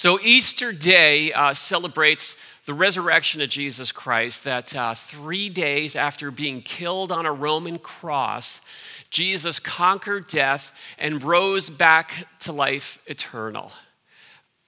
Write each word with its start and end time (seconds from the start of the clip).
So, 0.00 0.20
Easter 0.22 0.70
Day 0.70 1.32
uh, 1.32 1.54
celebrates 1.54 2.40
the 2.66 2.72
resurrection 2.72 3.40
of 3.40 3.48
Jesus 3.48 3.90
Christ, 3.90 4.44
that 4.44 4.76
uh, 4.76 4.94
three 4.94 5.48
days 5.48 5.96
after 5.96 6.30
being 6.30 6.62
killed 6.62 7.10
on 7.10 7.26
a 7.26 7.32
Roman 7.32 7.80
cross, 7.80 8.60
Jesus 9.10 9.58
conquered 9.58 10.26
death 10.28 10.72
and 11.00 11.20
rose 11.20 11.68
back 11.68 12.28
to 12.42 12.52
life 12.52 13.02
eternal. 13.08 13.72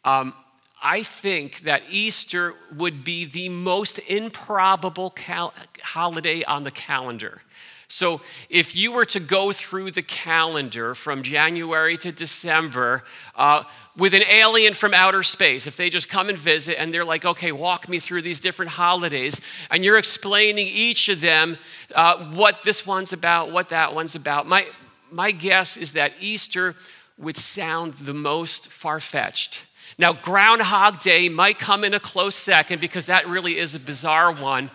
Um, 0.05 0.35
I 0.83 1.05
think 1.05 1.61
that 1.61 1.85
Easter 1.89 2.57
would 2.77 3.05
be 3.05 3.25
the 3.25 3.51
most 3.51 4.01
improbable 4.09 5.11
cal- 5.11 5.55
holiday 5.81 6.43
on 6.43 6.65
the 6.65 6.73
calendar. 6.73 7.43
So, 7.87 8.21
if 8.49 8.77
you 8.77 8.93
were 8.93 9.05
to 9.07 9.21
go 9.21 9.51
through 9.51 9.91
the 9.91 10.03
calendar 10.03 10.95
from 10.95 11.25
January 11.25 11.97
to 11.99 12.13
December 12.13 13.05
uh, 13.35 13.65
with 14.01 14.15
an 14.15 14.23
alien 14.31 14.73
from 14.73 14.95
outer 14.95 15.23
space, 15.23 15.67
if 15.67 15.77
they 15.77 15.91
just 15.91 16.09
come 16.09 16.31
and 16.31 16.39
visit 16.39 16.81
and 16.81 16.93
they're 16.93 17.05
like, 17.05 17.27
okay, 17.27 17.53
walk 17.53 17.87
me 17.87 17.99
through 17.99 18.23
these 18.23 18.41
different 18.41 18.71
holidays, 18.71 19.43
and 19.71 19.85
you're 19.85 19.99
explaining 19.99 20.67
each 20.67 21.11
of 21.11 21.21
them 21.21 21.59
uh, 21.95 22.17
what 22.33 22.63
this 22.63 22.87
one's 22.87 23.13
about, 23.13 23.53
what 23.53 23.69
that 23.69 23.95
one's 23.95 24.15
about, 24.15 24.47
my, 24.47 24.67
my 25.13 25.31
guess 25.33 25.77
is 25.77 25.93
that 25.93 26.13
Easter 26.19 26.75
would 27.19 27.37
sound 27.37 27.93
the 27.93 28.15
most 28.15 28.73
far 28.73 29.01
fetched. 29.01 29.67
Now, 29.99 30.15
Groundhog 30.15 31.01
Day 31.01 31.29
might 31.29 31.59
come 31.59 31.85
in 31.85 31.93
a 31.93 32.01
close 32.01 32.35
second 32.35 32.81
because 32.81 33.05
that 33.07 33.29
really 33.29 33.59
is 33.59 33.75
a 33.75 33.81
bizarre 33.81 34.33
one. 34.33 34.71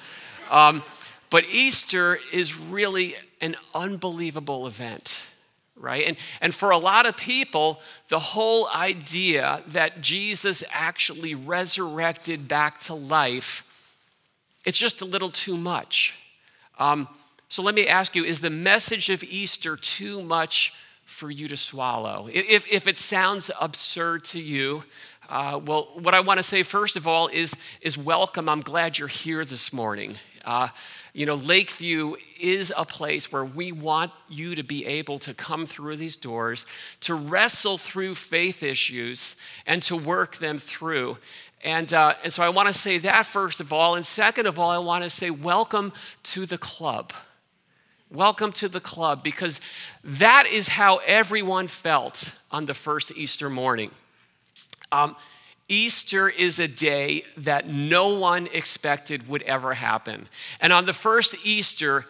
Um, 0.51 0.83
but 1.31 1.45
Easter 1.45 2.19
is 2.31 2.55
really 2.55 3.15
an 3.41 3.55
unbelievable 3.73 4.67
event, 4.67 5.23
right? 5.75 6.07
And, 6.07 6.17
and 6.41 6.53
for 6.53 6.71
a 6.71 6.77
lot 6.77 7.05
of 7.05 7.17
people, 7.17 7.81
the 8.07 8.19
whole 8.19 8.67
idea 8.69 9.63
that 9.67 10.01
Jesus 10.01 10.63
actually 10.71 11.35
resurrected 11.35 12.47
back 12.47 12.79
to 12.81 12.93
life, 12.93 13.63
it's 14.63 14.77
just 14.77 15.01
a 15.01 15.05
little 15.05 15.29
too 15.29 15.57
much. 15.57 16.17
Um, 16.79 17.07
so 17.49 17.61
let 17.61 17.75
me 17.75 17.87
ask 17.87 18.15
you 18.15 18.23
is 18.23 18.39
the 18.39 18.49
message 18.49 19.09
of 19.09 19.23
Easter 19.23 19.77
too 19.77 20.21
much 20.21 20.73
for 21.03 21.29
you 21.29 21.47
to 21.47 21.57
swallow? 21.57 22.27
If, 22.31 22.71
if 22.71 22.87
it 22.87 22.97
sounds 22.97 23.51
absurd 23.61 24.23
to 24.25 24.41
you, 24.41 24.83
uh, 25.29 25.59
well, 25.63 25.89
what 25.95 26.15
I 26.15 26.19
want 26.19 26.39
to 26.39 26.43
say 26.43 26.63
first 26.63 26.97
of 26.97 27.07
all 27.07 27.27
is, 27.27 27.55
is 27.81 27.97
welcome. 27.97 28.49
I'm 28.49 28.61
glad 28.61 28.97
you're 28.97 29.07
here 29.07 29.45
this 29.45 29.71
morning. 29.71 30.15
Uh, 30.43 30.69
you 31.15 31.25
know, 31.25 31.35
Lakeview 31.35 32.15
is 32.41 32.73
a 32.75 32.83
place 32.83 33.31
where 33.31 33.45
we 33.45 33.71
want 33.71 34.11
you 34.27 34.53
to 34.53 34.63
be 34.63 34.85
able 34.85 35.17
to 35.19 35.33
come 35.33 35.65
through 35.65 35.95
these 35.95 36.17
doors, 36.17 36.65
to 36.99 37.15
wrestle 37.15 37.77
through 37.77 38.15
faith 38.15 38.61
issues, 38.61 39.37
and 39.65 39.81
to 39.83 39.95
work 39.95 40.35
them 40.35 40.57
through. 40.57 41.17
And, 41.63 41.93
uh, 41.93 42.15
and 42.25 42.33
so 42.33 42.43
I 42.43 42.49
want 42.49 42.67
to 42.67 42.73
say 42.73 42.97
that 42.97 43.25
first 43.25 43.61
of 43.61 43.71
all. 43.71 43.95
And 43.95 44.05
second 44.05 44.45
of 44.45 44.59
all, 44.59 44.69
I 44.69 44.77
want 44.77 45.05
to 45.05 45.09
say 45.09 45.31
welcome 45.31 45.93
to 46.23 46.45
the 46.45 46.57
club. 46.57 47.13
Welcome 48.11 48.51
to 48.51 48.67
the 48.67 48.81
club 48.81 49.23
because 49.23 49.61
that 50.03 50.45
is 50.51 50.67
how 50.67 50.97
everyone 51.07 51.69
felt 51.69 52.37
on 52.51 52.65
the 52.65 52.73
first 52.73 53.13
Easter 53.15 53.49
morning. 53.49 53.91
Um, 54.91 55.15
Easter 55.67 56.29
is 56.29 56.59
a 56.59 56.67
day 56.67 57.23
that 57.37 57.67
no 57.67 58.17
one 58.17 58.47
expected 58.53 59.27
would 59.27 59.41
ever 59.43 59.73
happen. 59.73 60.27
And 60.61 60.71
on 60.71 60.85
the 60.85 60.93
first 60.93 61.35
Easter, 61.43 62.05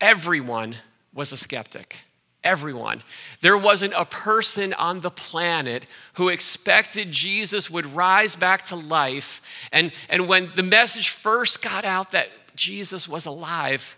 everyone 0.00 0.76
was 1.12 1.32
a 1.32 1.36
skeptic. 1.36 2.04
Everyone. 2.42 3.02
There 3.40 3.58
wasn't 3.58 3.92
a 3.96 4.04
person 4.04 4.72
on 4.74 5.00
the 5.00 5.10
planet 5.10 5.86
who 6.14 6.28
expected 6.28 7.10
Jesus 7.10 7.68
would 7.68 7.94
rise 7.94 8.36
back 8.36 8.62
to 8.66 8.76
life. 8.76 9.42
And, 9.72 9.92
and 10.08 10.28
when 10.28 10.50
the 10.54 10.62
message 10.62 11.10
first 11.10 11.62
got 11.62 11.84
out 11.84 12.12
that 12.12 12.30
Jesus 12.54 13.08
was 13.08 13.26
alive, 13.26 13.96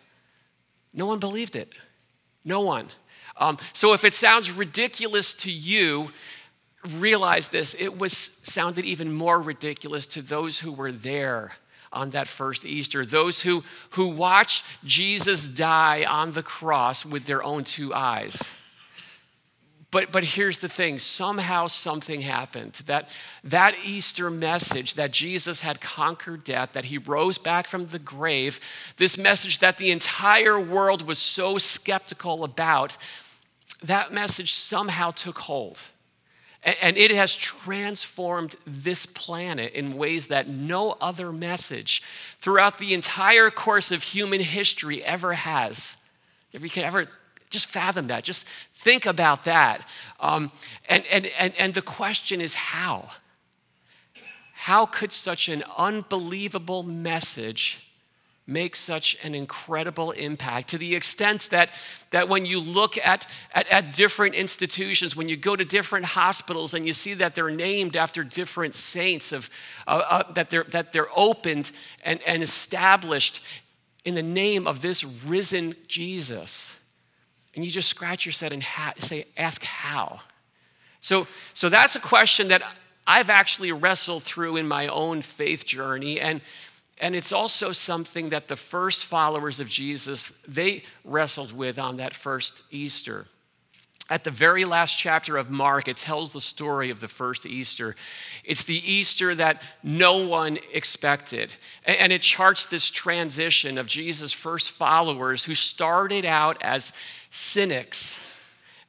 no 0.92 1.06
one 1.06 1.18
believed 1.18 1.54
it. 1.54 1.72
No 2.44 2.60
one. 2.62 2.88
Um, 3.36 3.58
so 3.72 3.92
if 3.92 4.04
it 4.04 4.14
sounds 4.14 4.50
ridiculous 4.50 5.34
to 5.34 5.50
you, 5.50 6.10
realize 6.98 7.48
this, 7.48 7.74
it 7.78 7.98
was 7.98 8.12
sounded 8.42 8.84
even 8.84 9.12
more 9.12 9.40
ridiculous 9.40 10.06
to 10.06 10.22
those 10.22 10.60
who 10.60 10.72
were 10.72 10.92
there 10.92 11.56
on 11.92 12.10
that 12.10 12.26
first 12.28 12.64
Easter, 12.64 13.04
those 13.04 13.42
who, 13.42 13.62
who 13.90 14.08
watched 14.14 14.64
Jesus 14.84 15.48
die 15.48 16.04
on 16.08 16.32
the 16.32 16.42
cross 16.42 17.04
with 17.04 17.26
their 17.26 17.42
own 17.42 17.64
two 17.64 17.94
eyes. 17.94 18.52
But, 19.90 20.10
but 20.10 20.24
here's 20.24 20.58
the 20.58 20.70
thing 20.70 20.98
somehow 20.98 21.66
something 21.66 22.22
happened. 22.22 22.72
That, 22.86 23.10
that 23.44 23.74
Easter 23.84 24.30
message 24.30 24.94
that 24.94 25.12
Jesus 25.12 25.60
had 25.60 25.82
conquered 25.82 26.44
death, 26.44 26.72
that 26.72 26.86
he 26.86 26.96
rose 26.96 27.36
back 27.36 27.66
from 27.68 27.86
the 27.86 27.98
grave, 27.98 28.58
this 28.96 29.18
message 29.18 29.58
that 29.58 29.76
the 29.76 29.90
entire 29.90 30.58
world 30.58 31.06
was 31.06 31.18
so 31.18 31.58
skeptical 31.58 32.42
about, 32.42 32.96
that 33.82 34.14
message 34.14 34.54
somehow 34.54 35.10
took 35.10 35.40
hold. 35.40 35.78
And 36.64 36.96
it 36.96 37.10
has 37.10 37.34
transformed 37.34 38.54
this 38.64 39.04
planet 39.04 39.72
in 39.72 39.96
ways 39.96 40.28
that 40.28 40.48
no 40.48 40.96
other 41.00 41.32
message 41.32 42.02
throughout 42.38 42.78
the 42.78 42.94
entire 42.94 43.50
course 43.50 43.90
of 43.90 44.04
human 44.04 44.40
history 44.40 45.02
ever 45.02 45.32
has. 45.32 45.96
If 46.52 46.62
you 46.62 46.70
can 46.70 46.84
ever 46.84 47.06
just 47.50 47.66
fathom 47.66 48.06
that, 48.06 48.22
just 48.22 48.46
think 48.72 49.06
about 49.06 49.44
that. 49.44 49.88
Um, 50.20 50.52
and, 50.88 51.04
and, 51.10 51.26
and, 51.38 51.52
and 51.58 51.74
the 51.74 51.82
question 51.82 52.40
is 52.40 52.54
how? 52.54 53.08
How 54.52 54.86
could 54.86 55.10
such 55.10 55.48
an 55.48 55.64
unbelievable 55.76 56.84
message 56.84 57.91
make 58.46 58.74
such 58.74 59.16
an 59.22 59.34
incredible 59.34 60.10
impact 60.10 60.68
to 60.68 60.78
the 60.78 60.94
extent 60.96 61.48
that, 61.50 61.70
that 62.10 62.28
when 62.28 62.44
you 62.44 62.60
look 62.60 62.98
at, 62.98 63.26
at, 63.54 63.68
at, 63.68 63.92
different 63.92 64.34
institutions, 64.34 65.14
when 65.14 65.28
you 65.28 65.36
go 65.36 65.54
to 65.54 65.64
different 65.64 66.04
hospitals 66.04 66.74
and 66.74 66.84
you 66.84 66.92
see 66.92 67.14
that 67.14 67.34
they're 67.36 67.50
named 67.50 67.96
after 67.96 68.24
different 68.24 68.74
saints, 68.74 69.32
of, 69.32 69.48
uh, 69.86 70.02
uh, 70.08 70.32
that, 70.32 70.50
they're, 70.50 70.64
that 70.64 70.92
they're 70.92 71.08
opened 71.14 71.70
and, 72.04 72.20
and 72.26 72.42
established 72.42 73.42
in 74.04 74.14
the 74.14 74.22
name 74.22 74.66
of 74.66 74.82
this 74.82 75.04
risen 75.04 75.74
Jesus. 75.86 76.76
And 77.54 77.64
you 77.64 77.70
just 77.70 77.88
scratch 77.88 78.26
your 78.26 78.32
head 78.32 78.52
and 78.52 78.62
ha- 78.62 78.94
say, 78.98 79.26
ask 79.36 79.62
how. 79.62 80.20
So, 81.00 81.28
so 81.54 81.68
that's 81.68 81.94
a 81.94 82.00
question 82.00 82.48
that 82.48 82.62
I've 83.06 83.30
actually 83.30 83.72
wrestled 83.72 84.22
through 84.22 84.56
in 84.56 84.66
my 84.66 84.86
own 84.88 85.22
faith 85.22 85.66
journey. 85.66 86.20
And 86.20 86.40
and 87.00 87.16
it's 87.16 87.32
also 87.32 87.72
something 87.72 88.28
that 88.28 88.48
the 88.48 88.56
first 88.56 89.04
followers 89.04 89.60
of 89.60 89.68
Jesus, 89.68 90.30
they 90.46 90.84
wrestled 91.04 91.52
with 91.52 91.78
on 91.78 91.96
that 91.96 92.14
first 92.14 92.62
Easter. 92.70 93.26
At 94.10 94.24
the 94.24 94.30
very 94.30 94.64
last 94.64 94.98
chapter 94.98 95.36
of 95.36 95.50
Mark, 95.50 95.88
it 95.88 95.96
tells 95.96 96.32
the 96.32 96.40
story 96.40 96.90
of 96.90 97.00
the 97.00 97.08
first 97.08 97.46
Easter. 97.46 97.94
It's 98.44 98.64
the 98.64 98.82
Easter 98.92 99.34
that 99.34 99.62
no 99.82 100.26
one 100.26 100.58
expected. 100.72 101.54
And 101.84 102.12
it 102.12 102.20
charts 102.20 102.66
this 102.66 102.90
transition 102.90 103.78
of 103.78 103.86
Jesus' 103.86 104.32
first 104.32 104.70
followers 104.70 105.44
who 105.44 105.54
started 105.54 106.26
out 106.26 106.62
as 106.62 106.92
cynics 107.30 108.20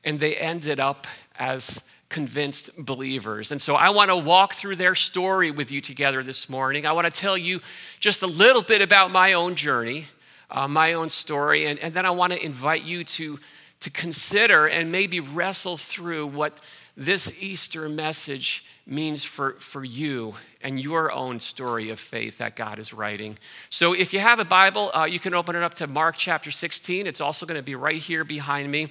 and 0.03 0.19
they 0.19 0.35
ended 0.35 0.79
up 0.79 1.07
as 1.39 1.87
convinced 2.13 2.69
believers. 2.77 3.51
And 3.51 3.59
so 3.59 3.73
I 3.73 3.89
want 3.89 4.11
to 4.11 4.15
walk 4.15 4.53
through 4.53 4.75
their 4.75 4.93
story 4.93 5.49
with 5.49 5.71
you 5.71 5.81
together 5.81 6.21
this 6.21 6.47
morning. 6.47 6.85
I 6.85 6.91
want 6.91 7.05
to 7.05 7.11
tell 7.11 7.35
you 7.35 7.59
just 7.99 8.21
a 8.21 8.27
little 8.27 8.61
bit 8.61 8.83
about 8.83 9.09
my 9.09 9.33
own 9.33 9.55
journey, 9.55 10.05
uh, 10.51 10.67
my 10.67 10.93
own 10.93 11.09
story, 11.09 11.65
and, 11.65 11.79
and 11.79 11.95
then 11.95 12.05
I 12.05 12.11
want 12.11 12.31
to 12.31 12.45
invite 12.45 12.83
you 12.83 13.03
to, 13.03 13.39
to 13.79 13.89
consider 13.89 14.67
and 14.67 14.91
maybe 14.91 15.19
wrestle 15.19 15.75
through 15.75 16.27
what 16.27 16.59
this 16.95 17.41
Easter 17.41 17.89
message 17.89 18.63
means 18.85 19.23
for, 19.23 19.53
for 19.53 19.83
you 19.83 20.35
and 20.61 20.79
your 20.79 21.11
own 21.11 21.39
story 21.39 21.89
of 21.89 21.99
faith 21.99 22.37
that 22.37 22.55
God 22.55 22.77
is 22.77 22.93
writing. 22.93 23.39
So 23.71 23.93
if 23.93 24.13
you 24.13 24.19
have 24.19 24.37
a 24.37 24.45
Bible, 24.45 24.91
uh, 24.95 25.05
you 25.05 25.19
can 25.19 25.33
open 25.33 25.55
it 25.55 25.63
up 25.63 25.73
to 25.75 25.87
Mark 25.87 26.15
chapter 26.15 26.51
16. 26.51 27.07
It's 27.07 27.21
also 27.21 27.47
going 27.47 27.59
to 27.59 27.63
be 27.63 27.73
right 27.73 27.99
here 27.99 28.23
behind 28.23 28.71
me. 28.71 28.89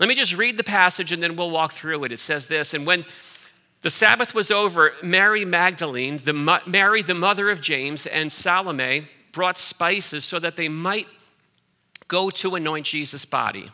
Let 0.00 0.08
me 0.08 0.14
just 0.14 0.34
read 0.34 0.56
the 0.56 0.64
passage 0.64 1.12
and 1.12 1.22
then 1.22 1.36
we'll 1.36 1.50
walk 1.50 1.72
through 1.72 2.04
it. 2.04 2.12
It 2.12 2.20
says 2.20 2.46
this 2.46 2.72
And 2.72 2.86
when 2.86 3.04
the 3.82 3.90
Sabbath 3.90 4.34
was 4.34 4.50
over, 4.50 4.92
Mary 5.02 5.44
Magdalene, 5.44 6.18
the, 6.24 6.60
Mary, 6.66 7.02
the 7.02 7.14
mother 7.14 7.50
of 7.50 7.60
James, 7.60 8.06
and 8.06 8.32
Salome 8.32 9.08
brought 9.32 9.58
spices 9.58 10.24
so 10.24 10.38
that 10.38 10.56
they 10.56 10.68
might 10.68 11.06
go 12.08 12.30
to 12.30 12.54
anoint 12.54 12.86
Jesus' 12.86 13.24
body. 13.26 13.70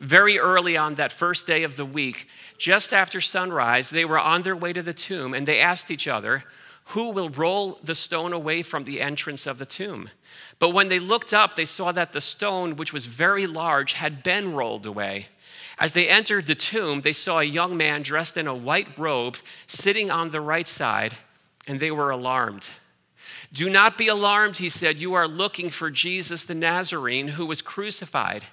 Very 0.00 0.38
early 0.38 0.76
on 0.76 0.94
that 0.94 1.12
first 1.12 1.46
day 1.46 1.62
of 1.64 1.76
the 1.76 1.84
week, 1.84 2.28
just 2.56 2.92
after 2.92 3.20
sunrise, 3.20 3.90
they 3.90 4.04
were 4.04 4.18
on 4.18 4.42
their 4.42 4.56
way 4.56 4.72
to 4.72 4.82
the 4.82 4.94
tomb 4.94 5.34
and 5.34 5.46
they 5.46 5.60
asked 5.60 5.90
each 5.90 6.08
other, 6.08 6.44
Who 6.86 7.12
will 7.12 7.28
roll 7.28 7.78
the 7.82 7.94
stone 7.94 8.32
away 8.32 8.62
from 8.62 8.84
the 8.84 9.00
entrance 9.00 9.46
of 9.46 9.58
the 9.58 9.66
tomb? 9.66 10.08
But 10.58 10.70
when 10.70 10.88
they 10.88 10.98
looked 10.98 11.34
up, 11.34 11.56
they 11.56 11.64
saw 11.64 11.92
that 11.92 12.12
the 12.12 12.20
stone, 12.20 12.76
which 12.76 12.92
was 12.92 13.06
very 13.06 13.46
large, 13.46 13.94
had 13.94 14.22
been 14.22 14.54
rolled 14.54 14.86
away. 14.86 15.28
As 15.78 15.92
they 15.92 16.08
entered 16.08 16.46
the 16.46 16.54
tomb, 16.54 17.02
they 17.02 17.12
saw 17.12 17.38
a 17.38 17.44
young 17.44 17.76
man 17.76 18.02
dressed 18.02 18.36
in 18.36 18.46
a 18.46 18.54
white 18.54 18.98
robe 18.98 19.36
sitting 19.66 20.10
on 20.10 20.30
the 20.30 20.40
right 20.40 20.66
side, 20.66 21.14
and 21.66 21.78
they 21.78 21.90
were 21.90 22.10
alarmed. 22.10 22.70
Do 23.52 23.70
not 23.70 23.96
be 23.96 24.08
alarmed, 24.08 24.58
he 24.58 24.68
said. 24.68 25.00
You 25.00 25.14
are 25.14 25.28
looking 25.28 25.70
for 25.70 25.90
Jesus 25.90 26.42
the 26.42 26.54
Nazarene 26.54 27.28
who 27.28 27.46
was 27.46 27.62
crucified. 27.62 28.44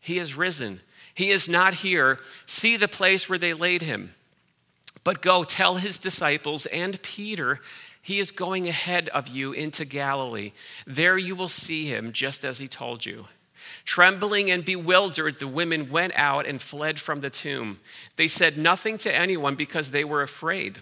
He 0.00 0.18
is 0.18 0.36
risen. 0.36 0.80
He 1.12 1.30
is 1.30 1.48
not 1.48 1.74
here. 1.74 2.18
See 2.46 2.76
the 2.76 2.88
place 2.88 3.28
where 3.28 3.38
they 3.38 3.52
laid 3.52 3.82
him. 3.82 4.14
But 5.04 5.20
go 5.20 5.42
tell 5.42 5.76
his 5.76 5.98
disciples 5.98 6.66
and 6.66 7.02
Peter, 7.02 7.60
he 8.00 8.20
is 8.20 8.30
going 8.30 8.68
ahead 8.68 9.08
of 9.10 9.28
you 9.28 9.52
into 9.52 9.84
Galilee. 9.84 10.52
There 10.86 11.18
you 11.18 11.34
will 11.34 11.48
see 11.48 11.86
him, 11.86 12.12
just 12.12 12.44
as 12.44 12.58
he 12.58 12.68
told 12.68 13.04
you. 13.04 13.26
Trembling 13.84 14.50
and 14.50 14.64
bewildered, 14.64 15.38
the 15.38 15.48
women 15.48 15.90
went 15.90 16.12
out 16.16 16.46
and 16.46 16.60
fled 16.60 17.00
from 17.00 17.20
the 17.20 17.30
tomb. 17.30 17.80
They 18.16 18.28
said 18.28 18.56
nothing 18.56 18.98
to 18.98 19.14
anyone 19.14 19.54
because 19.54 19.90
they 19.90 20.04
were 20.04 20.22
afraid. 20.22 20.78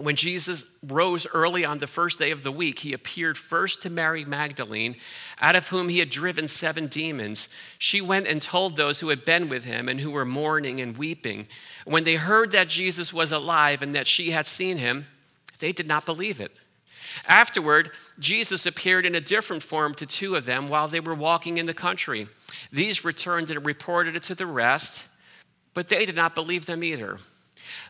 When 0.00 0.16
Jesus 0.16 0.64
rose 0.82 1.26
early 1.26 1.62
on 1.62 1.78
the 1.78 1.86
first 1.86 2.18
day 2.18 2.30
of 2.30 2.42
the 2.42 2.50
week, 2.50 2.78
he 2.78 2.94
appeared 2.94 3.36
first 3.36 3.82
to 3.82 3.90
Mary 3.90 4.24
Magdalene, 4.24 4.96
out 5.40 5.56
of 5.56 5.68
whom 5.68 5.90
he 5.90 5.98
had 5.98 6.08
driven 6.08 6.48
seven 6.48 6.86
demons. 6.86 7.50
She 7.78 8.00
went 8.00 8.26
and 8.26 8.40
told 8.40 8.76
those 8.76 9.00
who 9.00 9.10
had 9.10 9.26
been 9.26 9.50
with 9.50 9.66
him 9.66 9.88
and 9.88 10.00
who 10.00 10.10
were 10.10 10.24
mourning 10.24 10.80
and 10.80 10.96
weeping. 10.96 11.48
When 11.84 12.04
they 12.04 12.14
heard 12.14 12.50
that 12.52 12.68
Jesus 12.68 13.12
was 13.12 13.30
alive 13.30 13.82
and 13.82 13.94
that 13.94 14.06
she 14.06 14.30
had 14.30 14.46
seen 14.46 14.78
him, 14.78 15.06
they 15.58 15.72
did 15.72 15.86
not 15.86 16.06
believe 16.06 16.40
it. 16.40 16.56
Afterward, 17.26 17.90
Jesus 18.18 18.66
appeared 18.66 19.06
in 19.06 19.14
a 19.14 19.20
different 19.20 19.62
form 19.62 19.94
to 19.94 20.06
two 20.06 20.34
of 20.36 20.44
them 20.44 20.68
while 20.68 20.88
they 20.88 21.00
were 21.00 21.14
walking 21.14 21.58
in 21.58 21.66
the 21.66 21.74
country. 21.74 22.28
These 22.72 23.04
returned 23.04 23.50
and 23.50 23.64
reported 23.64 24.16
it 24.16 24.22
to 24.24 24.34
the 24.34 24.46
rest, 24.46 25.08
but 25.74 25.88
they 25.88 26.06
did 26.06 26.16
not 26.16 26.34
believe 26.34 26.66
them 26.66 26.84
either. 26.84 27.18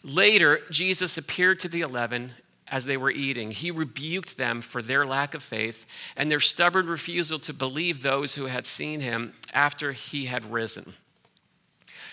Later, 0.03 0.61
Jesus 0.71 1.17
appeared 1.17 1.61
to 1.61 1.69
the 1.69 1.81
eleven 1.81 2.33
as 2.69 2.85
they 2.85 2.97
were 2.97 3.11
eating. 3.11 3.51
He 3.51 3.71
rebuked 3.71 4.37
them 4.37 4.61
for 4.61 4.81
their 4.81 5.05
lack 5.05 5.35
of 5.35 5.43
faith 5.43 5.87
and 6.17 6.31
their 6.31 6.41
stubborn 6.41 6.87
refusal 6.87 7.39
to 7.41 7.53
believe 7.53 8.03
those 8.03 8.37
who 8.37 8.47
had 8.47 8.65
seen 8.65 9.01
him 9.01 9.33
after 9.53 9.93
he 9.93 10.27
had 10.27 10.53
risen. 10.53 10.95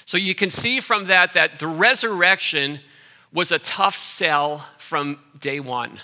So 0.05 0.17
you 0.17 0.33
can 0.33 0.49
see 0.49 0.79
from 0.79 1.07
that 1.07 1.33
that 1.33 1.59
the 1.59 1.67
resurrection 1.67 2.79
was 3.31 3.51
a 3.51 3.59
tough 3.59 3.95
sell 3.95 4.65
from 4.77 5.19
day 5.39 5.59
one. 5.59 5.99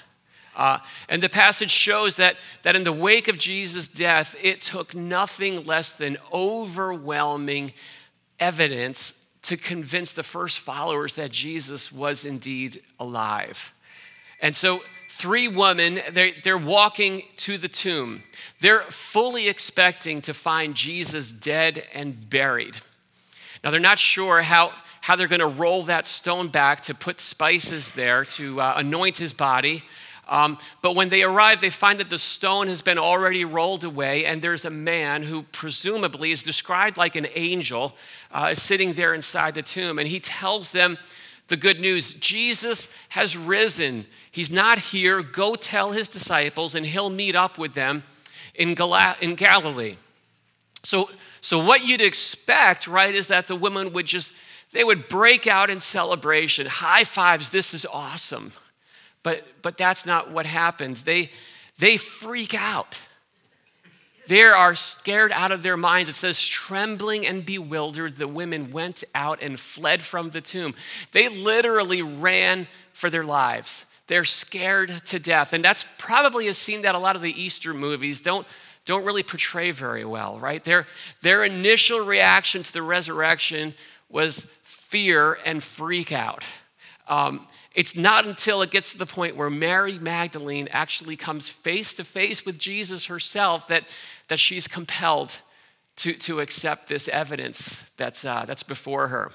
Uh, 0.56 0.78
and 1.10 1.22
the 1.22 1.30
passage 1.30 1.72
shows 1.72 2.16
that, 2.18 2.38
that 2.62 2.76
in 2.76 2.84
the 2.84 2.94
wake 2.94 3.28
of 3.28 3.38
Jesus' 3.38 3.88
death, 3.88 4.36
it 4.42 4.62
took 4.62 4.96
nothing 4.96 5.66
less 5.66 5.92
than 5.94 6.18
overwhelming 6.32 7.74
evidence 8.40 9.28
to 9.44 9.58
convince 9.58 10.14
the 10.14 10.24
first 10.24 10.60
followers 10.60 11.16
that 11.16 11.32
Jesus 11.32 11.92
was 11.92 12.26
indeed 12.26 12.82
alive. 13.00 13.74
And 14.42 14.56
so, 14.56 14.82
three 15.10 15.48
women, 15.48 16.00
they're, 16.12 16.32
they're 16.44 16.58
walking 16.58 17.24
to 17.38 17.58
the 17.58 17.68
tomb. 17.68 18.24
They're 18.62 18.84
fully 18.84 19.48
expecting 19.48 20.22
to 20.22 20.34
find 20.34 20.76
Jesus 20.76 21.32
dead 21.32 21.88
and 21.94 22.30
buried. 22.30 22.78
Now, 23.64 23.72
they're 23.72 23.80
not 23.80 24.00
sure 24.00 24.42
how, 24.42 24.74
how 25.02 25.16
they're 25.16 25.28
going 25.28 25.40
to 25.40 25.48
roll 25.48 25.84
that 25.84 26.08
stone 26.08 26.48
back 26.48 26.82
to 26.84 26.96
put 26.96 27.20
spices 27.20 27.94
there 27.94 28.26
to 28.26 28.60
uh, 28.60 28.74
anoint 28.78 29.18
his 29.18 29.34
body. 29.34 29.84
Um, 30.28 30.58
but 30.82 30.96
when 30.96 31.10
they 31.10 31.24
arrive, 31.24 31.60
they 31.60 31.70
find 31.70 32.00
that 32.00 32.10
the 32.10 32.18
stone 32.18 32.68
has 32.68 32.82
been 32.82 32.98
already 32.98 33.44
rolled 33.44 33.84
away, 33.84 34.26
and 34.26 34.42
there's 34.42 34.64
a 34.64 34.70
man 34.70 35.24
who 35.24 35.44
presumably 35.44 36.32
is 36.32 36.44
described 36.44 36.98
like 36.98 37.16
an 37.16 37.28
angel 37.36 37.96
uh, 38.32 38.56
sitting 38.56 38.94
there 38.94 39.14
inside 39.14 39.54
the 39.54 39.62
tomb. 39.62 40.00
And 40.00 40.08
he 40.08 40.20
tells 40.20 40.72
them 40.72 40.98
the 41.50 41.58
good 41.58 41.80
news 41.80 42.14
Jesus 42.14 42.94
has 43.10 43.36
risen. 43.36 44.06
He's 44.32 44.50
not 44.50 44.80
here. 44.80 45.22
Go 45.22 45.56
tell 45.56 45.92
his 45.92 46.08
disciples, 46.08 46.74
and 46.74 46.86
he'll 46.86 47.10
meet 47.10 47.36
up 47.36 47.58
with 47.58 47.74
them 47.74 48.04
in, 48.56 48.76
Gal- 48.76 49.16
in 49.20 49.36
Galilee. 49.36 49.98
So, 50.84 51.10
so, 51.42 51.64
what 51.64 51.86
you'd 51.86 52.02
expect, 52.02 52.88
right, 52.88 53.14
is 53.14 53.28
that 53.28 53.48
the 53.48 53.56
women 53.56 53.92
would 53.94 54.06
just, 54.06 54.34
they 54.72 54.84
would 54.84 55.08
break 55.10 55.48
out 55.48 55.70
in 55.70 55.80
celebration, 55.80 56.68
high 56.68 57.04
fives, 57.04 57.50
this 57.50 57.74
is 57.74 57.86
awesome. 57.86 58.54
But, 59.24 59.46
but 59.62 59.78
that's 59.78 60.06
not 60.06 60.32
what 60.32 60.46
happens. 60.46 61.04
They, 61.04 61.32
they 61.80 61.98
freak 61.98 62.54
out. 62.54 63.02
They 64.28 64.42
are 64.44 64.76
scared 64.76 65.32
out 65.34 65.52
of 65.52 65.64
their 65.64 65.76
minds. 65.76 66.10
It 66.10 66.14
says, 66.14 66.46
trembling 66.46 67.26
and 67.26 67.46
bewildered, 67.46 68.16
the 68.16 68.28
women 68.28 68.72
went 68.72 69.04
out 69.14 69.42
and 69.42 69.60
fled 69.60 70.02
from 70.02 70.30
the 70.30 70.42
tomb. 70.42 70.76
They 71.12 71.28
literally 71.28 72.02
ran 72.02 72.68
for 72.94 73.10
their 73.10 73.26
lives. 73.26 73.86
They're 74.08 74.24
scared 74.24 75.02
to 75.06 75.20
death. 75.20 75.54
And 75.54 75.64
that's 75.64 75.86
probably 75.98 76.48
a 76.48 76.54
scene 76.54 76.84
that 76.84 76.96
a 76.96 77.00
lot 77.00 77.16
of 77.16 77.22
the 77.22 77.42
Easter 77.42 77.74
movies 77.74 78.22
don't, 78.22 78.48
don't 78.86 79.06
really 79.06 79.24
portray 79.24 79.72
very 79.72 80.06
well, 80.06 80.40
right? 80.40 80.64
Their, 80.64 80.88
their 81.22 81.44
initial 81.44 82.00
reaction 82.00 82.64
to 82.64 82.74
the 82.74 82.82
resurrection 82.82 83.74
was 84.10 84.48
fear 84.64 85.38
and 85.46 85.62
freak 85.62 86.12
out. 86.12 86.46
Um, 87.08 87.48
it's 87.74 87.96
not 87.96 88.26
until 88.26 88.62
it 88.62 88.72
gets 88.72 88.92
to 88.92 89.00
the 89.00 89.06
point 89.06 89.36
where 89.36 89.50
Mary 89.50 89.98
Magdalene 89.98 90.68
actually 90.72 91.16
comes 91.16 91.50
face 91.50 91.94
to 91.96 92.04
face 92.04 92.46
with 92.46 92.58
Jesus 92.60 93.06
herself 93.06 93.68
that, 93.68 93.86
that 94.28 94.40
she's 94.40 94.68
compelled 94.68 95.42
to, 95.98 96.14
to 96.14 96.40
accept 96.40 96.88
this 96.88 97.08
evidence 97.08 97.90
that's, 97.98 98.26
uh, 98.26 98.46
that's 98.46 98.64
before 98.64 99.08
her. 99.08 99.32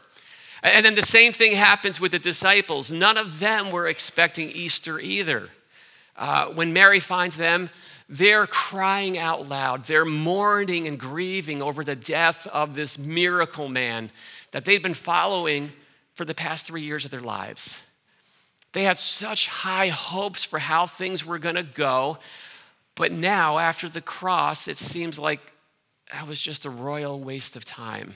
And 0.62 0.84
then 0.84 0.94
the 0.94 1.02
same 1.02 1.32
thing 1.32 1.54
happens 1.54 2.00
with 2.00 2.12
the 2.12 2.18
disciples. 2.18 2.90
None 2.90 3.16
of 3.16 3.38
them 3.40 3.70
were 3.70 3.86
expecting 3.86 4.50
Easter 4.50 4.98
either. 4.98 5.50
Uh, 6.16 6.46
when 6.46 6.72
Mary 6.72 6.98
finds 6.98 7.36
them, 7.36 7.70
they're 8.08 8.46
crying 8.46 9.18
out 9.18 9.48
loud. 9.48 9.84
They're 9.84 10.04
mourning 10.04 10.86
and 10.86 10.98
grieving 10.98 11.62
over 11.62 11.84
the 11.84 11.94
death 11.94 12.46
of 12.48 12.74
this 12.74 12.98
miracle 12.98 13.68
man 13.68 14.10
that 14.50 14.64
they've 14.64 14.82
been 14.82 14.94
following 14.94 15.72
for 16.14 16.24
the 16.24 16.34
past 16.34 16.66
three 16.66 16.82
years 16.82 17.04
of 17.04 17.10
their 17.10 17.20
lives. 17.20 17.80
They 18.78 18.84
had 18.84 19.00
such 19.00 19.48
high 19.48 19.88
hopes 19.88 20.44
for 20.44 20.60
how 20.60 20.86
things 20.86 21.26
were 21.26 21.40
going 21.40 21.56
to 21.56 21.64
go. 21.64 22.18
But 22.94 23.10
now, 23.10 23.58
after 23.58 23.88
the 23.88 24.00
cross, 24.00 24.68
it 24.68 24.78
seems 24.78 25.18
like 25.18 25.40
that 26.12 26.28
was 26.28 26.40
just 26.40 26.64
a 26.64 26.70
royal 26.70 27.18
waste 27.18 27.56
of 27.56 27.64
time. 27.64 28.14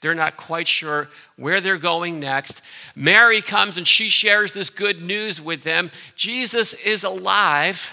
They're 0.00 0.14
not 0.14 0.38
quite 0.38 0.66
sure 0.66 1.10
where 1.36 1.60
they're 1.60 1.76
going 1.76 2.18
next. 2.18 2.62
Mary 2.94 3.42
comes 3.42 3.76
and 3.76 3.86
she 3.86 4.08
shares 4.08 4.54
this 4.54 4.70
good 4.70 5.02
news 5.02 5.42
with 5.42 5.62
them 5.62 5.90
Jesus 6.14 6.72
is 6.72 7.04
alive, 7.04 7.92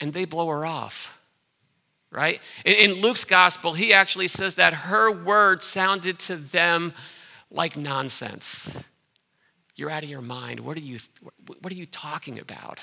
and 0.00 0.14
they 0.14 0.24
blow 0.24 0.48
her 0.48 0.64
off, 0.64 1.20
right? 2.10 2.40
In, 2.64 3.02
Luke's 3.02 3.26
gospel, 3.26 3.74
he 3.74 3.92
actually 3.92 4.28
says 4.28 4.54
that 4.54 4.72
her 4.72 5.12
words 5.12 5.66
sounded 5.66 6.18
to 6.20 6.36
them 6.36 6.94
like 7.50 7.76
nonsense. 7.76 8.82
You're 9.76 9.90
out 9.90 10.02
of 10.02 10.08
your 10.08 10.22
mind. 10.22 10.60
What 10.60 10.78
are 10.78 10.80
you, 10.80 10.98
what 11.60 11.70
are 11.70 11.76
you 11.76 11.86
talking 11.86 12.38
about? 12.38 12.80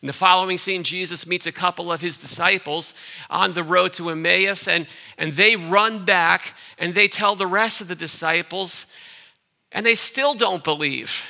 In 0.00 0.06
the 0.06 0.12
following 0.12 0.58
scene, 0.58 0.84
Jesus 0.84 1.26
meets 1.26 1.44
a 1.44 1.52
couple 1.52 1.90
of 1.90 2.00
his 2.00 2.16
disciples 2.16 2.94
on 3.28 3.52
the 3.52 3.64
road 3.64 3.92
to 3.94 4.10
Emmaus, 4.10 4.68
and, 4.68 4.86
and 5.18 5.32
they 5.32 5.56
run 5.56 6.04
back 6.04 6.54
and 6.78 6.94
they 6.94 7.08
tell 7.08 7.34
the 7.34 7.48
rest 7.48 7.80
of 7.80 7.88
the 7.88 7.96
disciples, 7.96 8.86
and 9.72 9.84
they 9.84 9.96
still 9.96 10.34
don't 10.34 10.62
believe. 10.62 11.24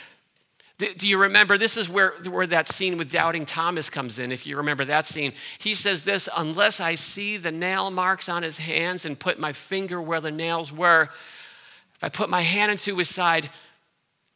Do 0.76 1.08
you 1.08 1.18
remember? 1.18 1.56
This 1.56 1.78
is 1.78 1.88
where, 1.88 2.12
where 2.28 2.46
that 2.46 2.68
scene 2.68 2.98
with 2.98 3.10
doubting 3.10 3.46
Thomas 3.46 3.88
comes 3.88 4.18
in, 4.18 4.30
if 4.30 4.46
you 4.46 4.58
remember 4.58 4.84
that 4.84 5.06
scene. 5.06 5.32
He 5.58 5.74
says 5.74 6.02
this 6.02 6.28
Unless 6.36 6.78
I 6.78 6.94
see 6.94 7.36
the 7.38 7.50
nail 7.50 7.90
marks 7.90 8.28
on 8.28 8.42
his 8.42 8.58
hands 8.58 9.04
and 9.04 9.18
put 9.18 9.40
my 9.40 9.52
finger 9.54 10.00
where 10.00 10.20
the 10.20 10.30
nails 10.30 10.70
were, 10.70 11.08
if 11.96 12.04
I 12.04 12.10
put 12.10 12.30
my 12.30 12.42
hand 12.42 12.70
into 12.70 12.96
his 12.98 13.08
side, 13.08 13.50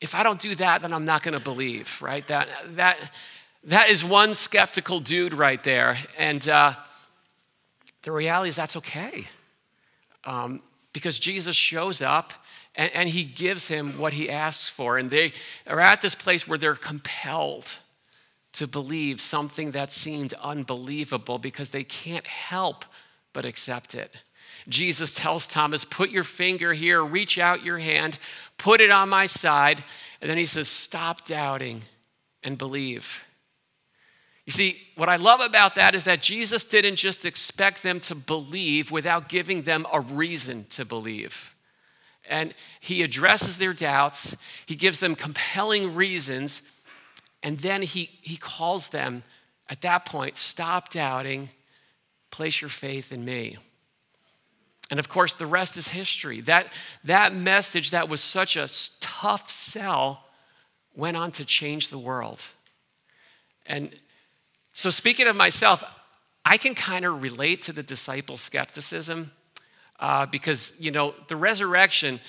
if 0.02 0.16
I 0.16 0.24
don't 0.24 0.40
do 0.40 0.56
that, 0.56 0.82
then 0.82 0.92
I'm 0.92 1.04
not 1.04 1.22
going 1.22 1.34
to 1.34 1.40
believe, 1.40 2.02
right? 2.02 2.26
That, 2.26 2.48
that, 2.74 2.98
that 3.64 3.88
is 3.88 4.04
one 4.04 4.34
skeptical 4.34 4.98
dude 4.98 5.32
right 5.32 5.62
there. 5.62 5.96
And 6.18 6.46
uh, 6.48 6.74
the 8.02 8.10
reality 8.10 8.48
is 8.48 8.56
that's 8.56 8.76
okay. 8.76 9.28
Um, 10.24 10.60
because 10.92 11.20
Jesus 11.20 11.54
shows 11.54 12.02
up 12.02 12.34
and, 12.74 12.90
and, 12.94 13.08
he 13.08 13.24
gives 13.24 13.68
him 13.68 13.98
what 13.98 14.12
he 14.12 14.30
asks 14.30 14.68
for. 14.68 14.98
And 14.98 15.10
they 15.10 15.32
are 15.66 15.80
at 15.80 16.00
this 16.00 16.14
place 16.14 16.46
where 16.46 16.58
they're 16.58 16.74
compelled 16.74 17.78
to 18.52 18.66
believe 18.66 19.20
something 19.20 19.72
that 19.72 19.92
seemed 19.92 20.32
unbelievable 20.34 21.38
because 21.38 21.70
they 21.70 21.84
can't 21.84 22.26
help 22.26 22.84
but 23.32 23.44
accept 23.44 23.94
it. 23.94 24.22
Jesus 24.68 25.14
tells 25.14 25.46
Thomas, 25.46 25.84
Put 25.84 26.10
your 26.10 26.24
finger 26.24 26.72
here, 26.72 27.02
reach 27.02 27.38
out 27.38 27.64
your 27.64 27.78
hand, 27.78 28.18
put 28.58 28.80
it 28.80 28.90
on 28.90 29.08
my 29.08 29.26
side. 29.26 29.82
And 30.20 30.30
then 30.30 30.38
he 30.38 30.46
says, 30.46 30.68
Stop 30.68 31.26
doubting 31.26 31.82
and 32.42 32.56
believe. 32.56 33.24
You 34.46 34.52
see, 34.52 34.80
what 34.96 35.08
I 35.08 35.16
love 35.16 35.40
about 35.40 35.76
that 35.76 35.94
is 35.94 36.04
that 36.04 36.20
Jesus 36.20 36.64
didn't 36.64 36.96
just 36.96 37.24
expect 37.24 37.82
them 37.82 38.00
to 38.00 38.14
believe 38.14 38.90
without 38.90 39.28
giving 39.28 39.62
them 39.62 39.86
a 39.92 40.00
reason 40.00 40.66
to 40.70 40.84
believe. 40.84 41.54
And 42.28 42.54
he 42.80 43.02
addresses 43.02 43.58
their 43.58 43.72
doubts, 43.72 44.36
he 44.66 44.76
gives 44.76 45.00
them 45.00 45.14
compelling 45.14 45.94
reasons, 45.94 46.62
and 47.42 47.58
then 47.58 47.82
he, 47.82 48.10
he 48.22 48.36
calls 48.36 48.88
them 48.88 49.22
at 49.68 49.80
that 49.82 50.04
point 50.04 50.36
stop 50.36 50.90
doubting, 50.90 51.50
place 52.30 52.60
your 52.60 52.70
faith 52.70 53.12
in 53.12 53.24
me. 53.24 53.58
And 54.92 54.98
of 54.98 55.08
course, 55.08 55.32
the 55.32 55.46
rest 55.46 55.78
is 55.78 55.88
history. 55.88 56.42
That, 56.42 56.70
that 57.02 57.34
message 57.34 57.92
that 57.92 58.10
was 58.10 58.20
such 58.20 58.56
a 58.56 58.68
tough 59.00 59.50
sell 59.50 60.26
went 60.94 61.16
on 61.16 61.32
to 61.32 61.46
change 61.46 61.88
the 61.88 61.96
world. 61.96 62.42
And 63.64 63.94
so, 64.74 64.90
speaking 64.90 65.26
of 65.28 65.34
myself, 65.34 65.82
I 66.44 66.58
can 66.58 66.74
kind 66.74 67.06
of 67.06 67.22
relate 67.22 67.62
to 67.62 67.72
the 67.72 67.82
disciple 67.82 68.36
skepticism 68.36 69.30
uh, 69.98 70.26
because, 70.26 70.74
you 70.78 70.90
know, 70.90 71.14
the 71.28 71.36
resurrection, 71.36 72.20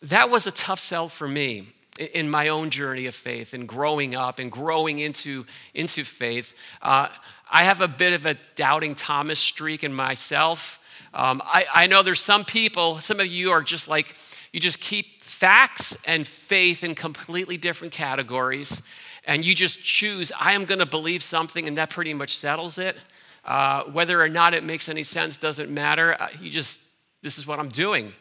that 0.00 0.30
was 0.30 0.46
a 0.46 0.52
tough 0.52 0.80
sell 0.80 1.10
for 1.10 1.28
me 1.28 1.68
in 2.14 2.30
my 2.30 2.48
own 2.48 2.70
journey 2.70 3.04
of 3.04 3.14
faith 3.14 3.52
and 3.52 3.68
growing 3.68 4.14
up 4.14 4.38
and 4.38 4.50
growing 4.50 5.00
into, 5.00 5.44
into 5.74 6.04
faith. 6.04 6.54
Uh, 6.80 7.08
I 7.50 7.64
have 7.64 7.82
a 7.82 7.88
bit 7.88 8.14
of 8.14 8.24
a 8.24 8.36
doubting 8.54 8.94
Thomas 8.94 9.38
streak 9.38 9.84
in 9.84 9.92
myself. 9.92 10.79
Um, 11.12 11.42
I, 11.44 11.66
I 11.74 11.86
know 11.86 12.02
there's 12.02 12.20
some 12.20 12.44
people, 12.44 12.98
some 12.98 13.20
of 13.20 13.26
you 13.26 13.50
are 13.50 13.62
just 13.62 13.88
like, 13.88 14.14
you 14.52 14.60
just 14.60 14.80
keep 14.80 15.22
facts 15.22 15.96
and 16.04 16.26
faith 16.26 16.84
in 16.84 16.94
completely 16.94 17.56
different 17.56 17.92
categories, 17.92 18.82
and 19.26 19.44
you 19.44 19.54
just 19.54 19.82
choose, 19.82 20.32
I 20.38 20.52
am 20.52 20.64
going 20.64 20.78
to 20.78 20.86
believe 20.86 21.22
something, 21.22 21.68
and 21.68 21.76
that 21.76 21.90
pretty 21.90 22.14
much 22.14 22.36
settles 22.36 22.78
it. 22.78 22.96
Uh, 23.44 23.84
whether 23.84 24.22
or 24.22 24.28
not 24.28 24.54
it 24.54 24.64
makes 24.64 24.88
any 24.88 25.02
sense 25.02 25.36
doesn't 25.36 25.70
matter. 25.70 26.16
Uh, 26.20 26.28
you 26.40 26.50
just 26.50 26.80
this 27.22 27.38
is 27.38 27.46
what 27.46 27.58
I'm 27.58 27.68
doing. 27.68 28.12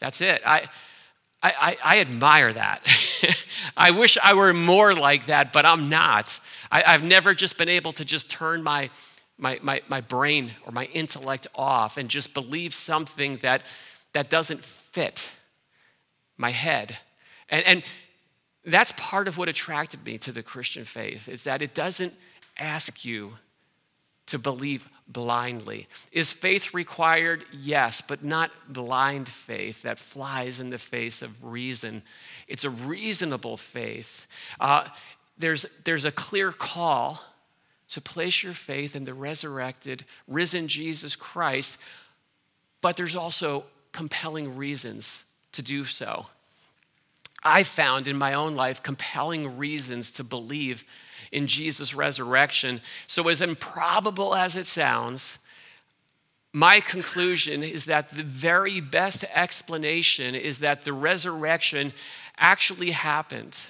That's 0.00 0.20
it. 0.20 0.42
I, 0.44 0.68
I, 1.42 1.76
I, 1.82 2.00
admire 2.00 2.52
that. 2.52 2.80
I 3.76 3.92
wish 3.92 4.18
I 4.22 4.34
were 4.34 4.52
more 4.52 4.94
like 4.94 5.26
that, 5.26 5.52
but 5.52 5.64
I'm 5.64 5.88
not. 5.88 6.40
I, 6.70 6.82
have 6.90 7.04
never 7.04 7.34
just 7.34 7.56
been 7.56 7.68
able 7.68 7.92
to 7.92 8.04
just 8.04 8.28
turn 8.28 8.62
my, 8.62 8.90
my, 9.38 9.58
my, 9.62 9.80
my 9.88 10.00
brain 10.00 10.52
or 10.66 10.72
my 10.72 10.84
intellect 10.86 11.46
off 11.54 11.96
and 11.96 12.08
just 12.08 12.34
believe 12.34 12.74
something 12.74 13.36
that, 13.38 13.62
that 14.12 14.28
doesn't 14.28 14.64
fit 14.64 15.32
my 16.36 16.50
head. 16.50 16.98
And, 17.48 17.64
and 17.64 17.82
that's 18.64 18.92
part 18.96 19.28
of 19.28 19.38
what 19.38 19.48
attracted 19.48 20.04
me 20.04 20.18
to 20.18 20.32
the 20.32 20.42
Christian 20.42 20.84
faith, 20.84 21.28
is 21.28 21.44
that 21.44 21.62
it 21.62 21.74
doesn't 21.74 22.12
ask 22.58 23.04
you 23.04 23.38
to 24.26 24.38
believe 24.38 24.88
blindly. 25.06 25.86
Is 26.12 26.32
faith 26.32 26.74
required? 26.74 27.44
Yes, 27.50 28.02
but 28.02 28.22
not 28.22 28.50
blind 28.68 29.28
faith 29.28 29.82
that 29.82 29.98
flies 29.98 30.60
in 30.60 30.68
the 30.68 30.78
face 30.78 31.22
of 31.22 31.42
reason. 31.42 32.02
It's 32.46 32.64
a 32.64 32.70
reasonable 32.70 33.56
faith. 33.56 34.26
Uh, 34.60 34.84
there's, 35.38 35.64
there's 35.84 36.04
a 36.04 36.12
clear 36.12 36.52
call 36.52 37.22
to 37.88 38.00
place 38.00 38.42
your 38.42 38.52
faith 38.52 38.94
in 38.94 39.04
the 39.04 39.14
resurrected, 39.14 40.04
risen 40.26 40.68
Jesus 40.68 41.16
Christ, 41.16 41.78
but 42.80 42.96
there's 42.96 43.16
also 43.16 43.64
compelling 43.92 44.56
reasons 44.56 45.24
to 45.52 45.62
do 45.62 45.84
so. 45.84 46.26
I 47.42 47.62
found 47.62 48.08
in 48.08 48.16
my 48.16 48.34
own 48.34 48.56
life 48.56 48.82
compelling 48.82 49.56
reasons 49.56 50.10
to 50.12 50.24
believe 50.24 50.84
in 51.32 51.46
Jesus' 51.46 51.94
resurrection. 51.94 52.80
So, 53.06 53.28
as 53.28 53.40
improbable 53.40 54.34
as 54.34 54.56
it 54.56 54.66
sounds, 54.66 55.38
my 56.52 56.80
conclusion 56.80 57.62
is 57.62 57.84
that 57.84 58.10
the 58.10 58.22
very 58.22 58.80
best 58.80 59.24
explanation 59.34 60.34
is 60.34 60.58
that 60.58 60.82
the 60.82 60.92
resurrection 60.92 61.92
actually 62.38 62.90
happened. 62.90 63.66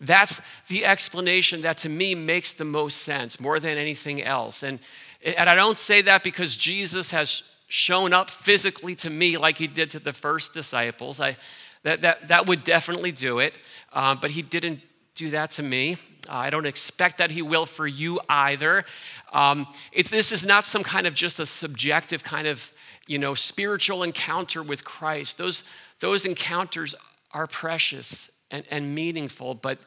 That's 0.00 0.40
the 0.68 0.84
explanation 0.84 1.62
that 1.62 1.78
to 1.78 1.88
me 1.88 2.14
makes 2.14 2.52
the 2.52 2.64
most 2.64 2.98
sense 2.98 3.40
more 3.40 3.58
than 3.58 3.76
anything 3.78 4.22
else. 4.22 4.62
And, 4.62 4.78
and 5.24 5.48
I 5.48 5.54
don't 5.54 5.78
say 5.78 6.02
that 6.02 6.22
because 6.22 6.56
Jesus 6.56 7.10
has 7.10 7.56
shown 7.68 8.12
up 8.12 8.30
physically 8.30 8.94
to 8.96 9.10
me 9.10 9.36
like 9.36 9.58
he 9.58 9.66
did 9.66 9.90
to 9.90 9.98
the 9.98 10.12
first 10.12 10.54
disciples. 10.54 11.20
I, 11.20 11.36
that, 11.82 12.00
that, 12.02 12.28
that 12.28 12.46
would 12.46 12.64
definitely 12.64 13.12
do 13.12 13.40
it, 13.40 13.58
uh, 13.92 14.14
but 14.14 14.30
he 14.30 14.42
didn't 14.42 14.80
do 15.14 15.30
that 15.30 15.50
to 15.52 15.62
me. 15.62 15.96
Uh, 16.28 16.34
I 16.34 16.50
don't 16.50 16.66
expect 16.66 17.18
that 17.18 17.30
he 17.32 17.42
will 17.42 17.66
for 17.66 17.86
you 17.86 18.20
either. 18.28 18.84
Um, 19.32 19.66
it, 19.92 20.06
this 20.06 20.30
is 20.30 20.46
not 20.46 20.64
some 20.64 20.84
kind 20.84 21.06
of 21.06 21.14
just 21.14 21.40
a 21.40 21.46
subjective 21.46 22.22
kind 22.22 22.46
of, 22.46 22.72
you 23.06 23.18
know, 23.18 23.34
spiritual 23.34 24.02
encounter 24.02 24.62
with 24.62 24.84
Christ. 24.84 25.38
Those, 25.38 25.64
those 26.00 26.24
encounters 26.24 26.94
are 27.32 27.46
precious 27.46 28.30
and, 28.50 28.64
and 28.70 28.94
meaningful, 28.94 29.54
but, 29.54 29.78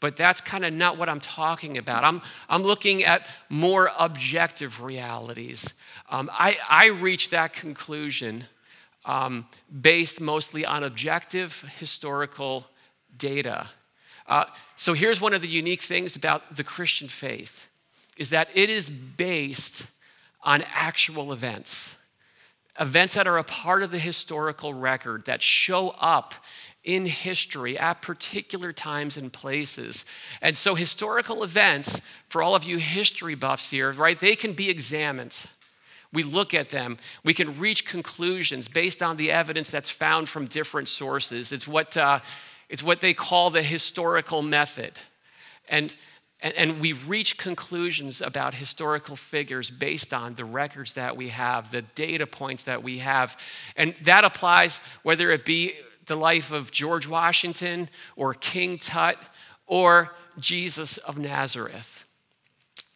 but 0.00 0.16
that's 0.16 0.40
kind 0.40 0.64
of 0.64 0.72
not 0.72 0.98
what 0.98 1.08
I'm 1.08 1.20
talking 1.20 1.78
about. 1.78 2.04
I'm, 2.04 2.22
I'm 2.48 2.62
looking 2.62 3.04
at 3.04 3.28
more 3.48 3.90
objective 3.98 4.82
realities. 4.82 5.74
Um, 6.10 6.30
I, 6.32 6.56
I 6.68 6.88
reach 6.88 7.30
that 7.30 7.52
conclusion 7.52 8.44
um, 9.04 9.46
based 9.80 10.20
mostly 10.20 10.64
on 10.64 10.84
objective 10.84 11.64
historical 11.78 12.66
data. 13.16 13.68
Uh, 14.26 14.44
so 14.76 14.92
here's 14.92 15.20
one 15.20 15.34
of 15.34 15.42
the 15.42 15.48
unique 15.48 15.82
things 15.82 16.16
about 16.16 16.56
the 16.56 16.64
Christian 16.64 17.08
faith 17.08 17.66
is 18.16 18.30
that 18.30 18.48
it 18.54 18.68
is 18.70 18.90
based 18.90 19.86
on 20.42 20.62
actual 20.74 21.32
events. 21.32 21.96
Events 22.78 23.14
that 23.14 23.26
are 23.26 23.38
a 23.38 23.44
part 23.44 23.82
of 23.82 23.90
the 23.90 23.98
historical 23.98 24.72
record 24.72 25.24
that 25.26 25.42
show 25.42 25.90
up 25.98 26.34
in 26.82 27.06
history 27.06 27.78
at 27.78 28.02
particular 28.02 28.72
times 28.72 29.16
and 29.16 29.32
places. 29.32 30.04
And 30.40 30.56
so 30.56 30.74
historical 30.74 31.44
events, 31.44 32.00
for 32.26 32.42
all 32.42 32.54
of 32.54 32.64
you 32.64 32.78
history 32.78 33.34
buffs 33.34 33.70
here, 33.70 33.92
right, 33.92 34.18
they 34.18 34.34
can 34.34 34.54
be 34.54 34.70
examined. 34.70 35.46
We 36.12 36.22
look 36.22 36.54
at 36.54 36.70
them, 36.70 36.96
we 37.22 37.34
can 37.34 37.58
reach 37.58 37.86
conclusions 37.86 38.66
based 38.66 39.02
on 39.02 39.16
the 39.16 39.30
evidence 39.30 39.70
that's 39.70 39.90
found 39.90 40.28
from 40.28 40.46
different 40.46 40.88
sources. 40.88 41.52
It's 41.52 41.68
what 41.68 41.96
uh, 41.96 42.20
it's 42.70 42.84
what 42.84 43.00
they 43.00 43.14
call 43.14 43.50
the 43.50 43.64
historical 43.64 44.42
method. 44.42 44.92
And, 45.68 45.92
and, 46.40 46.54
and 46.54 46.80
we 46.80 46.92
reach 46.92 47.36
conclusions 47.36 48.22
about 48.22 48.54
historical 48.54 49.16
figures 49.16 49.70
based 49.70 50.14
on 50.14 50.34
the 50.34 50.44
records 50.44 50.92
that 50.92 51.16
we 51.16 51.28
have, 51.30 51.72
the 51.72 51.82
data 51.82 52.28
points 52.28 52.62
that 52.62 52.82
we 52.82 52.98
have. 52.98 53.36
And 53.76 53.94
that 54.02 54.24
applies 54.24 54.80
whether 55.02 55.32
it 55.32 55.44
be 55.44 55.74
the 56.10 56.16
life 56.16 56.50
of 56.50 56.72
George 56.72 57.06
Washington 57.06 57.88
or 58.16 58.34
King 58.34 58.76
Tut 58.78 59.16
or 59.66 60.14
Jesus 60.38 60.98
of 60.98 61.16
Nazareth. 61.16 62.04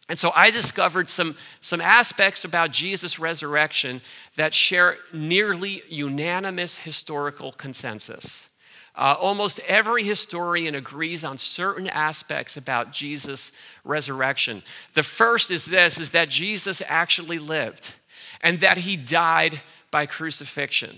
And 0.09 0.19
so 0.19 0.31
I 0.35 0.51
discovered 0.51 1.09
some, 1.09 1.37
some 1.61 1.79
aspects 1.79 2.43
about 2.43 2.71
Jesus' 2.71 3.17
resurrection 3.17 4.01
that 4.35 4.53
share 4.53 4.97
nearly 5.13 5.81
unanimous 5.89 6.77
historical 6.79 7.53
consensus. 7.53 8.49
Uh, 8.95 9.15
almost 9.17 9.61
every 9.61 10.03
historian 10.03 10.75
agrees 10.75 11.23
on 11.23 11.37
certain 11.37 11.87
aspects 11.87 12.57
about 12.57 12.91
Jesus' 12.91 13.53
resurrection. 13.85 14.61
The 14.93 15.03
first 15.03 15.51
is 15.51 15.65
this 15.65 15.99
is 15.99 16.09
that 16.09 16.29
Jesus 16.29 16.81
actually 16.85 17.39
lived 17.39 17.93
and 18.41 18.59
that 18.59 18.79
he 18.79 18.97
died 18.97 19.61
by 19.89 20.05
crucifixion. 20.05 20.97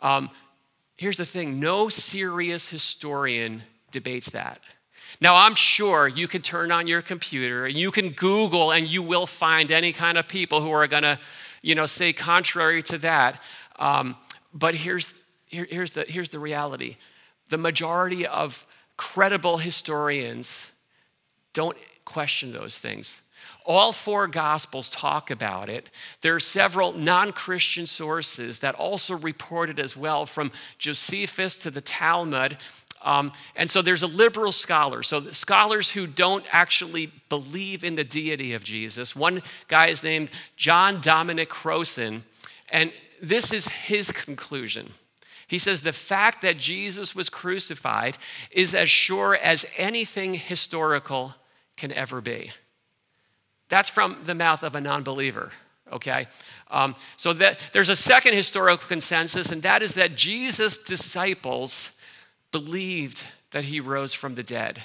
Um, 0.00 0.30
here's 0.98 1.16
the 1.16 1.24
thing 1.24 1.58
no 1.58 1.88
serious 1.88 2.68
historian 2.68 3.62
debates 3.90 4.28
that. 4.30 4.60
Now, 5.20 5.36
I'm 5.36 5.54
sure 5.54 6.06
you 6.06 6.28
can 6.28 6.42
turn 6.42 6.70
on 6.70 6.86
your 6.86 7.00
computer 7.00 7.64
and 7.64 7.76
you 7.76 7.90
can 7.90 8.10
Google 8.10 8.70
and 8.70 8.86
you 8.86 9.02
will 9.02 9.26
find 9.26 9.70
any 9.72 9.92
kind 9.92 10.18
of 10.18 10.28
people 10.28 10.60
who 10.60 10.70
are 10.70 10.86
going 10.86 11.02
to, 11.04 11.18
you 11.62 11.74
know, 11.74 11.86
say 11.86 12.12
contrary 12.12 12.82
to 12.84 12.98
that. 12.98 13.42
Um, 13.78 14.16
but 14.52 14.74
here's, 14.74 15.14
here, 15.46 15.66
here's, 15.68 15.92
the, 15.92 16.04
here's 16.06 16.28
the 16.28 16.38
reality 16.38 16.96
the 17.48 17.56
majority 17.56 18.26
of 18.26 18.66
credible 18.98 19.56
historians 19.56 20.70
don't 21.54 21.78
question 22.04 22.52
those 22.52 22.76
things. 22.76 23.22
All 23.64 23.92
four 23.92 24.26
gospels 24.26 24.88
talk 24.88 25.30
about 25.30 25.68
it. 25.68 25.88
There 26.22 26.34
are 26.34 26.40
several 26.40 26.92
non 26.92 27.32
Christian 27.32 27.86
sources 27.86 28.60
that 28.60 28.74
also 28.74 29.16
report 29.16 29.70
it 29.70 29.78
as 29.78 29.96
well, 29.96 30.26
from 30.26 30.52
Josephus 30.78 31.56
to 31.58 31.70
the 31.70 31.80
Talmud. 31.80 32.56
Um, 33.02 33.32
and 33.54 33.70
so 33.70 33.80
there's 33.80 34.02
a 34.02 34.08
liberal 34.08 34.52
scholar, 34.52 35.02
so 35.02 35.20
scholars 35.30 35.92
who 35.92 36.06
don't 36.06 36.44
actually 36.50 37.12
believe 37.28 37.84
in 37.84 37.94
the 37.94 38.04
deity 38.04 38.54
of 38.54 38.64
Jesus. 38.64 39.14
One 39.14 39.40
guy 39.68 39.86
is 39.88 40.02
named 40.02 40.30
John 40.56 41.00
Dominic 41.00 41.48
Crossan, 41.48 42.24
and 42.70 42.92
this 43.22 43.52
is 43.52 43.68
his 43.68 44.10
conclusion. 44.10 44.94
He 45.46 45.58
says 45.58 45.80
the 45.80 45.92
fact 45.92 46.42
that 46.42 46.58
Jesus 46.58 47.14
was 47.14 47.30
crucified 47.30 48.18
is 48.50 48.74
as 48.74 48.90
sure 48.90 49.34
as 49.34 49.64
anything 49.76 50.34
historical 50.34 51.34
can 51.76 51.92
ever 51.92 52.20
be. 52.20 52.52
That's 53.68 53.90
from 53.90 54.18
the 54.22 54.34
mouth 54.34 54.62
of 54.62 54.74
a 54.74 54.80
non 54.80 55.02
believer. 55.02 55.52
okay? 55.92 56.26
Um, 56.70 56.96
so 57.16 57.32
that, 57.34 57.58
there's 57.72 57.88
a 57.88 57.96
second 57.96 58.34
historical 58.34 58.86
consensus, 58.86 59.50
and 59.50 59.62
that 59.62 59.82
is 59.82 59.94
that 59.94 60.16
Jesus' 60.16 60.78
disciples 60.78 61.92
believed 62.50 63.24
that 63.50 63.64
he 63.64 63.80
rose 63.80 64.14
from 64.14 64.34
the 64.34 64.42
dead 64.42 64.82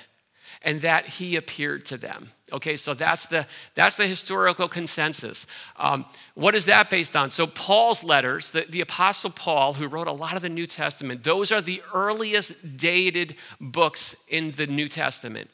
and 0.61 0.81
that 0.81 1.05
he 1.05 1.35
appeared 1.35 1.85
to 1.85 1.97
them. 1.97 2.29
Okay, 2.51 2.77
so 2.77 2.93
that's 2.93 3.25
the, 3.25 3.45
that's 3.73 3.97
the 3.97 4.07
historical 4.07 4.67
consensus. 4.67 5.45
Um, 5.75 6.05
what 6.35 6.55
is 6.55 6.65
that 6.65 6.89
based 6.89 7.15
on? 7.15 7.31
So, 7.31 7.47
Paul's 7.47 8.03
letters, 8.03 8.51
the, 8.51 8.65
the 8.69 8.81
Apostle 8.81 9.31
Paul, 9.31 9.73
who 9.73 9.87
wrote 9.87 10.07
a 10.07 10.11
lot 10.11 10.35
of 10.35 10.41
the 10.41 10.49
New 10.49 10.67
Testament, 10.67 11.23
those 11.23 11.51
are 11.51 11.61
the 11.61 11.81
earliest 11.93 12.77
dated 12.77 13.35
books 13.59 14.15
in 14.27 14.51
the 14.51 14.67
New 14.67 14.87
Testament. 14.87 15.49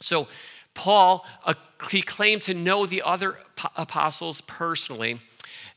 So, 0.00 0.28
Paul, 0.74 1.24
he 1.90 2.02
claimed 2.02 2.42
to 2.42 2.54
know 2.54 2.86
the 2.86 3.02
other 3.02 3.38
apostles 3.76 4.40
personally. 4.42 5.18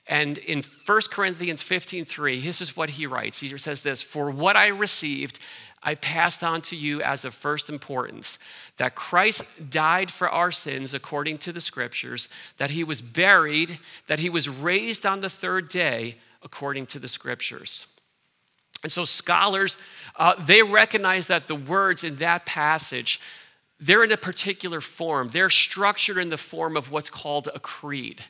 And 0.08 0.38
in 0.39 0.63
1 0.63 1.01
Corinthians 1.12 1.62
15 1.62 2.05
3, 2.05 2.39
this 2.41 2.62
is 2.62 2.75
what 2.75 2.91
he 2.91 3.05
writes. 3.05 3.39
He 3.39 3.55
says 3.58 3.81
this 3.81 4.01
For 4.01 4.31
what 4.31 4.55
I 4.55 4.67
received, 4.67 5.39
I 5.84 5.96
passed 5.96 6.43
on 6.43 6.62
to 6.63 6.75
you 6.75 7.01
as 7.01 7.25
of 7.25 7.34
first 7.34 7.70
importance 7.70 8.38
that 8.77 8.96
Christ 8.96 9.70
died 9.70 10.12
for 10.12 10.29
our 10.29 10.51
sins 10.51 10.93
according 10.93 11.39
to 11.39 11.51
the 11.51 11.62
scriptures, 11.62 12.29
that 12.58 12.72
he 12.72 12.84
was 12.84 13.01
buried, 13.01 13.79
that 14.08 14.20
he 14.20 14.29
was 14.29 14.48
raised 14.48 15.05
on 15.05 15.22
the 15.22 15.29
third 15.29 15.70
day 15.70 16.17
according 16.43 16.86
to 16.88 17.00
the 17.00 17.08
scriptures. 17.08 17.88
And 18.84 18.91
so 18.91 19.05
scholars, 19.05 19.77
uh, 20.15 20.34
they 20.43 20.63
recognize 20.63 21.27
that 21.27 21.48
the 21.48 21.55
words 21.55 22.03
in 22.03 22.15
that 22.17 22.46
passage, 22.46 23.20
they're 23.82 24.04
in 24.04 24.12
a 24.12 24.18
particular 24.18 24.80
form. 24.80 25.28
They're 25.30 25.50
structured 25.50 26.20
in 26.20 26.30
the 26.30 26.38
form 26.38 26.78
of 26.78 26.92
what's 26.92 27.10
called 27.10 27.50
a 27.54 27.60
creed. 27.60 28.24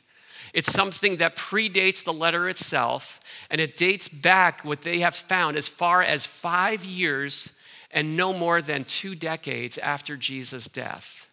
It's 0.54 0.72
something 0.72 1.16
that 1.16 1.36
predates 1.36 2.02
the 2.02 2.12
letter 2.12 2.48
itself, 2.48 3.20
and 3.50 3.60
it 3.60 3.76
dates 3.76 4.08
back 4.08 4.64
what 4.64 4.82
they 4.82 5.00
have 5.00 5.14
found 5.14 5.56
as 5.56 5.68
far 5.68 6.02
as 6.02 6.26
five 6.26 6.84
years 6.84 7.52
and 7.90 8.16
no 8.16 8.32
more 8.32 8.62
than 8.62 8.84
two 8.84 9.14
decades 9.14 9.78
after 9.78 10.16
Jesus' 10.16 10.66
death. 10.68 11.28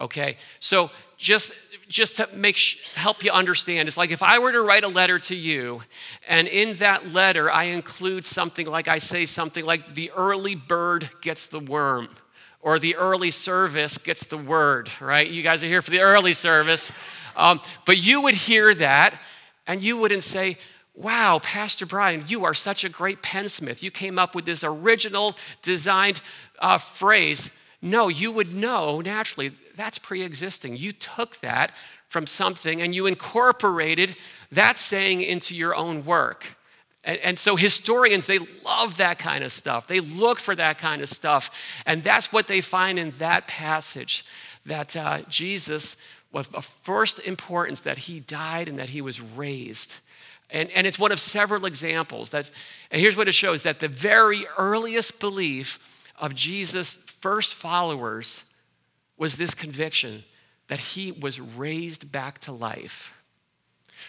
Okay, 0.00 0.38
so 0.58 0.90
just 1.18 1.52
just 1.88 2.16
to 2.16 2.28
make 2.32 2.56
help 2.94 3.22
you 3.22 3.30
understand, 3.30 3.88
it's 3.88 3.96
like 3.96 4.10
if 4.10 4.22
I 4.22 4.38
were 4.38 4.52
to 4.52 4.62
write 4.62 4.84
a 4.84 4.88
letter 4.88 5.18
to 5.18 5.36
you, 5.36 5.82
and 6.28 6.48
in 6.48 6.76
that 6.76 7.12
letter 7.12 7.50
I 7.50 7.64
include 7.64 8.24
something 8.24 8.66
like 8.66 8.88
I 8.88 8.98
say 8.98 9.26
something 9.26 9.64
like 9.64 9.94
the 9.94 10.10
early 10.12 10.54
bird 10.54 11.10
gets 11.20 11.46
the 11.46 11.60
worm, 11.60 12.08
or 12.62 12.78
the 12.78 12.96
early 12.96 13.30
service 13.30 13.98
gets 13.98 14.24
the 14.24 14.36
word. 14.36 14.90
Right? 15.00 15.28
You 15.28 15.42
guys 15.42 15.62
are 15.62 15.66
here 15.66 15.82
for 15.82 15.90
the 15.90 16.00
early 16.00 16.34
service. 16.34 16.92
Um, 17.36 17.60
but 17.86 17.98
you 17.98 18.20
would 18.20 18.34
hear 18.34 18.74
that 18.74 19.18
and 19.66 19.82
you 19.82 19.98
wouldn't 19.98 20.22
say, 20.22 20.58
Wow, 20.94 21.38
Pastor 21.42 21.86
Brian, 21.86 22.24
you 22.26 22.44
are 22.44 22.52
such 22.52 22.84
a 22.84 22.88
great 22.88 23.22
pensmith. 23.22 23.82
You 23.82 23.90
came 23.90 24.18
up 24.18 24.34
with 24.34 24.44
this 24.44 24.62
original 24.62 25.34
designed 25.62 26.20
uh, 26.58 26.76
phrase. 26.76 27.50
No, 27.80 28.08
you 28.08 28.32
would 28.32 28.54
know 28.54 29.00
naturally 29.00 29.52
that's 29.76 29.98
pre 29.98 30.22
existing. 30.22 30.76
You 30.76 30.92
took 30.92 31.38
that 31.38 31.72
from 32.08 32.26
something 32.26 32.82
and 32.82 32.94
you 32.94 33.06
incorporated 33.06 34.16
that 34.52 34.76
saying 34.76 35.20
into 35.20 35.54
your 35.56 35.74
own 35.74 36.04
work. 36.04 36.56
And, 37.04 37.18
and, 37.18 37.38
so 37.38 37.56
historians, 37.56 38.26
they 38.26 38.38
love 38.64 38.98
that 38.98 39.18
kind 39.18 39.42
of 39.42 39.52
stuff. 39.52 39.86
They 39.86 40.00
look 40.00 40.38
for 40.38 40.54
that 40.54 40.76
kind 40.76 41.00
of 41.00 41.08
stuff. 41.08 41.82
And 41.86 42.02
that's 42.02 42.30
what 42.30 42.46
they 42.46 42.60
find 42.60 42.98
in 42.98 43.12
that 43.12 43.48
passage 43.48 44.24
that 44.66 44.94
uh, 44.94 45.22
Jesus 45.28 45.96
was 46.32 46.46
of 46.48 46.64
first 46.64 47.18
importance 47.20 47.80
that 47.80 47.98
he 47.98 48.20
died 48.20 48.68
and 48.68 48.78
that 48.78 48.90
he 48.90 49.00
was 49.00 49.20
raised. 49.20 49.98
And, 50.50 50.70
and 50.72 50.86
it's 50.86 50.98
one 50.98 51.12
of 51.12 51.20
several 51.20 51.64
examples. 51.64 52.30
That's, 52.30 52.52
and 52.90 53.00
here's 53.00 53.16
what 53.16 53.28
it 53.28 53.34
shows 53.34 53.62
that 53.62 53.80
the 53.80 53.88
very 53.88 54.46
earliest 54.58 55.20
belief 55.20 56.06
of 56.18 56.34
Jesus' 56.34 56.94
first 56.94 57.54
followers 57.54 58.44
was 59.16 59.36
this 59.36 59.54
conviction 59.54 60.24
that 60.68 60.78
he 60.78 61.12
was 61.12 61.40
raised 61.40 62.12
back 62.12 62.38
to 62.38 62.52
life. 62.52 63.19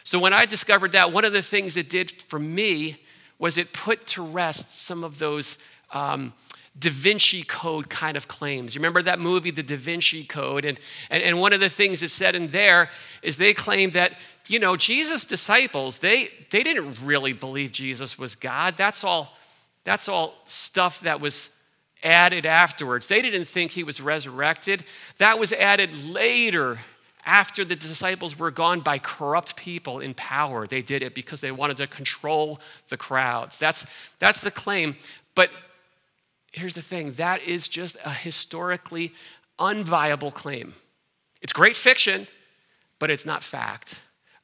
So 0.03 0.19
when 0.19 0.33
I 0.33 0.45
discovered 0.45 0.91
that, 0.93 1.11
one 1.11 1.25
of 1.25 1.33
the 1.33 1.41
things 1.41 1.77
it 1.77 1.89
did 1.89 2.11
for 2.23 2.39
me 2.39 3.01
was 3.39 3.57
it 3.57 3.73
put 3.73 4.05
to 4.07 4.21
rest 4.21 4.81
some 4.81 5.03
of 5.03 5.19
those 5.19 5.57
um, 5.91 6.33
Da 6.77 6.89
Vinci 6.89 7.43
Code 7.43 7.89
kind 7.89 8.15
of 8.15 8.27
claims. 8.27 8.75
You 8.75 8.79
remember 8.79 9.01
that 9.01 9.19
movie, 9.19 9.51
The 9.51 9.63
Da 9.63 9.75
Vinci 9.75 10.23
Code? 10.23 10.63
And, 10.63 10.79
and, 11.09 11.21
and 11.21 11.39
one 11.39 11.53
of 11.53 11.59
the 11.59 11.69
things 11.69 11.99
that's 11.99 12.13
said 12.13 12.35
in 12.35 12.47
there 12.49 12.89
is 13.21 13.37
they 13.37 13.53
claim 13.53 13.89
that, 13.91 14.13
you 14.47 14.59
know, 14.59 14.77
Jesus' 14.77 15.25
disciples, 15.25 15.97
they, 15.97 16.29
they 16.49 16.63
didn't 16.63 16.97
really 17.03 17.33
believe 17.33 17.71
Jesus 17.71 18.17
was 18.17 18.35
God. 18.35 18.77
That's 18.77 19.03
all, 19.03 19.35
that's 19.83 20.07
all 20.07 20.35
stuff 20.45 21.01
that 21.01 21.19
was 21.19 21.49
added 22.03 22.45
afterwards. 22.45 23.07
They 23.07 23.21
didn't 23.21 23.45
think 23.45 23.71
he 23.71 23.83
was 23.83 24.01
resurrected. 24.01 24.83
That 25.17 25.39
was 25.39 25.51
added 25.53 26.09
later 26.09 26.79
after 27.25 27.63
the 27.63 27.75
disciples 27.75 28.37
were 28.37 28.51
gone 28.51 28.81
by 28.81 28.99
corrupt 28.99 29.55
people 29.55 29.99
in 29.99 30.13
power. 30.13 30.65
They 30.65 30.81
did 30.81 31.01
it 31.01 31.13
because 31.13 31.41
they 31.41 31.51
wanted 31.51 31.77
to 31.77 31.87
control 31.87 32.59
the 32.89 32.97
crowds. 32.97 33.57
That's, 33.59 33.85
that's 34.19 34.41
the 34.41 34.51
claim. 34.51 34.95
But 35.35 35.51
here's 36.51 36.73
the 36.73 36.81
thing 36.81 37.11
that 37.13 37.41
is 37.43 37.67
just 37.67 37.97
a 38.03 38.11
historically 38.11 39.13
unviable 39.59 40.33
claim. 40.33 40.73
It's 41.41 41.53
great 41.53 41.75
fiction, 41.75 42.27
but 42.99 43.09
it's 43.09 43.25
not 43.25 43.43
fact. 43.43 44.01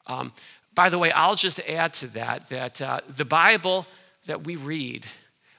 Um, 0.08 0.34
by 0.74 0.90
the 0.90 0.98
way, 0.98 1.12
I'll 1.12 1.36
just 1.36 1.60
add 1.62 1.94
to 1.96 2.08
that 2.08 2.50
that 2.50 2.82
uh, 2.82 3.00
the 3.10 3.26
Bible 3.26 3.88
that 4.26 4.44
we 4.44 4.56
read, 4.56 5.06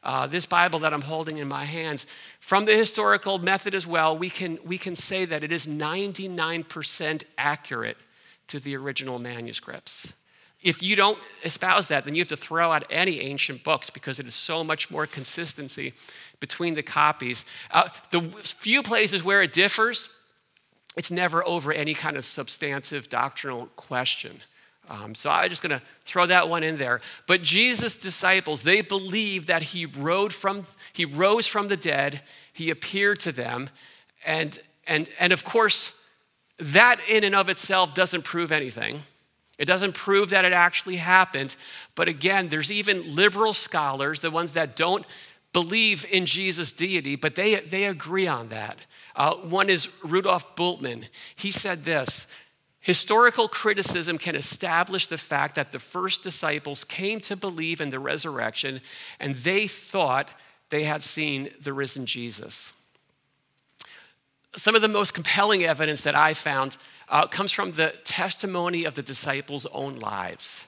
uh, 0.09 0.27
this 0.27 0.47
Bible 0.47 0.79
that 0.79 0.95
I'm 0.95 1.03
holding 1.03 1.37
in 1.37 1.49
my 1.49 1.67
hands, 1.67 2.07
from 2.41 2.65
the 2.65 2.75
historical 2.75 3.39
method 3.39 3.75
as 3.75 3.87
well, 3.87 4.17
we 4.17 4.31
can, 4.31 4.59
we 4.65 4.79
can 4.79 4.97
say 4.97 5.27
that 5.27 5.45
it 5.45 5.53
is 5.53 5.67
99% 5.67 7.23
accurate 7.37 7.99
to 8.47 8.59
the 8.59 8.75
original 8.75 9.19
manuscripts. 9.19 10.15
If 10.63 10.83
you 10.83 10.97
don't 10.97 11.19
espouse 11.45 11.89
that, 11.89 12.07
then 12.07 12.15
you 12.15 12.23
have 12.23 12.29
to 12.29 12.39
throw 12.39 12.73
out 12.73 12.85
any 12.89 13.21
ancient 13.21 13.63
books 13.63 13.91
because 13.91 14.19
it 14.19 14.27
is 14.27 14.35
so 14.35 14.65
much 14.65 14.91
more 14.91 15.07
consistency 15.07 15.93
between 16.41 16.73
the 16.73 16.83
copies. 16.83 17.45
Uh, 17.71 17.91
the 18.11 18.23
few 18.43 18.83
places 18.83 19.23
where 19.23 19.43
it 19.43 19.53
differs, 19.53 20.09
it's 20.97 21.11
never 21.11 21.47
over 21.47 21.71
any 21.71 21.93
kind 21.93 22.17
of 22.17 22.25
substantive 22.25 23.11
doctrinal 23.11 23.67
question. 23.77 24.41
Um, 24.89 25.15
so 25.15 25.31
I'm 25.31 25.51
just 25.51 25.63
going 25.63 25.79
to 25.79 25.83
throw 26.05 26.27
that 26.27 26.49
one 26.49 26.63
in 26.63 26.79
there. 26.79 27.01
But 27.27 27.43
Jesus' 27.43 27.97
disciples, 27.97 28.63
they 28.63 28.81
believed 28.81 29.49
that 29.49 29.63
he 29.63 29.87
rose 29.87 30.35
from, 30.35 30.65
he 30.93 31.05
rose 31.05 31.47
from 31.47 31.69
the 31.69 31.77
dead, 31.77 32.23
he 32.53 32.71
appeared 32.71 33.21
to 33.21 33.33
them, 33.33 33.69
and, 34.25 34.59
and, 34.87 35.09
and 35.21 35.33
of 35.33 35.45
course, 35.45 35.93
that 36.59 37.01
in 37.09 37.23
and 37.23 37.35
of 37.35 37.49
itself 37.49 37.95
doesn't 37.95 38.23
prove 38.23 38.51
anything. 38.51 39.03
It 39.59 39.67
doesn't 39.67 39.93
prove 39.95 40.31
that 40.31 40.45
it 40.45 40.53
actually 40.53 40.97
happened. 40.97 41.57
But 41.95 42.09
again, 42.09 42.49
there's 42.49 42.71
even 42.71 43.15
liberal 43.15 43.53
scholars, 43.53 44.21
the 44.21 44.31
ones 44.31 44.53
that 44.53 44.77
don't 44.77 45.05
believe 45.53 46.07
in 46.11 46.27
Jesus' 46.27 46.73
deity, 46.73 47.17
but 47.17 47.35
they, 47.35 47.57
they 47.57 47.85
agree 47.85 48.27
on 48.27 48.49
that. 48.49 48.79
Uh, 49.17 49.35
one 49.35 49.69
is 49.69 49.89
Rudolf 50.05 50.55
Bultmann. 50.55 51.07
He 51.35 51.51
said 51.51 51.85
this 51.85 52.27
Historical 52.89 53.49
criticism 53.49 54.17
can 54.17 54.35
establish 54.35 55.05
the 55.05 55.19
fact 55.19 55.57
that 55.57 55.73
the 55.73 55.79
first 55.79 56.23
disciples 56.23 56.85
came 56.85 57.21
to 57.21 57.37
believe 57.37 57.83
in 57.83 57.91
the 57.91 57.99
resurrection 57.99 58.81
and 59.21 59.35
they 59.35 59.67
thought 59.67 60.31
they 60.71 60.85
had 60.85 61.03
seen 61.03 61.51
the 61.61 61.75
risen 61.75 62.07
Jesus. 62.07 62.73
Some 64.57 64.75
of 64.75 64.81
the 64.81 64.89
most 64.89 65.13
compelling 65.13 65.65
evidence 65.65 66.01
that 66.01 66.17
I 66.17 66.33
found 66.33 66.79
uh, 67.11 67.27
comes 67.27 67.53
from 67.53 67.73
the 67.73 67.93
testimony 68.05 68.85
of 68.85 68.95
the 68.95 69.03
disciples' 69.03 69.67
own 69.67 69.99
lives. 69.99 70.67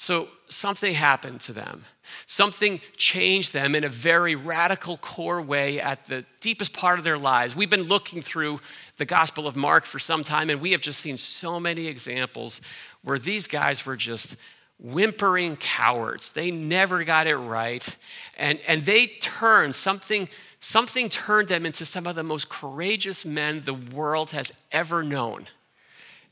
So 0.00 0.28
something 0.48 0.94
happened 0.94 1.40
to 1.40 1.52
them. 1.52 1.84
Something 2.24 2.80
changed 2.96 3.52
them 3.52 3.74
in 3.74 3.82
a 3.82 3.88
very 3.88 4.36
radical, 4.36 4.96
core 4.96 5.42
way 5.42 5.80
at 5.80 6.06
the 6.06 6.24
deepest 6.40 6.72
part 6.72 7.00
of 7.00 7.04
their 7.04 7.18
lives. 7.18 7.56
We've 7.56 7.68
been 7.68 7.82
looking 7.88 8.22
through 8.22 8.60
the 8.96 9.04
Gospel 9.04 9.48
of 9.48 9.56
Mark 9.56 9.84
for 9.84 9.98
some 9.98 10.22
time, 10.22 10.50
and 10.50 10.60
we 10.60 10.70
have 10.70 10.80
just 10.80 11.00
seen 11.00 11.16
so 11.16 11.58
many 11.58 11.88
examples 11.88 12.60
where 13.02 13.18
these 13.18 13.48
guys 13.48 13.84
were 13.84 13.96
just 13.96 14.36
whimpering 14.78 15.56
cowards. 15.56 16.30
They 16.30 16.52
never 16.52 17.02
got 17.02 17.26
it 17.26 17.36
right. 17.36 17.96
And, 18.36 18.60
and 18.68 18.86
they 18.86 19.08
turned 19.20 19.74
something 19.74 20.28
something 20.60 21.08
turned 21.08 21.48
them 21.48 21.64
into 21.66 21.84
some 21.84 22.06
of 22.06 22.14
the 22.16 22.24
most 22.24 22.48
courageous 22.48 23.24
men 23.24 23.62
the 23.64 23.74
world 23.74 24.30
has 24.30 24.52
ever 24.72 25.02
known. 25.02 25.46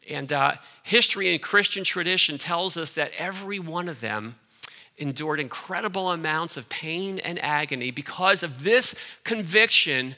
And 0.09 0.33
uh, 0.33 0.53
history 0.83 1.33
and 1.33 1.43
Christian 1.43 1.85
tradition 1.85 2.39
tells 2.39 2.77
us 2.77 2.93
that 2.93 3.13
every 3.19 3.59
one 3.59 3.89
of 3.89 4.01
them 4.01 4.37
endured 4.99 5.41
incredible 5.41 6.11
amounts 6.11 6.57
of 6.57 6.69
pain 6.69 7.19
and 7.19 7.39
agony 7.45 7.91
because 7.91 8.43
of 8.43 8.65
this 8.65 8.95
conviction 9.25 10.17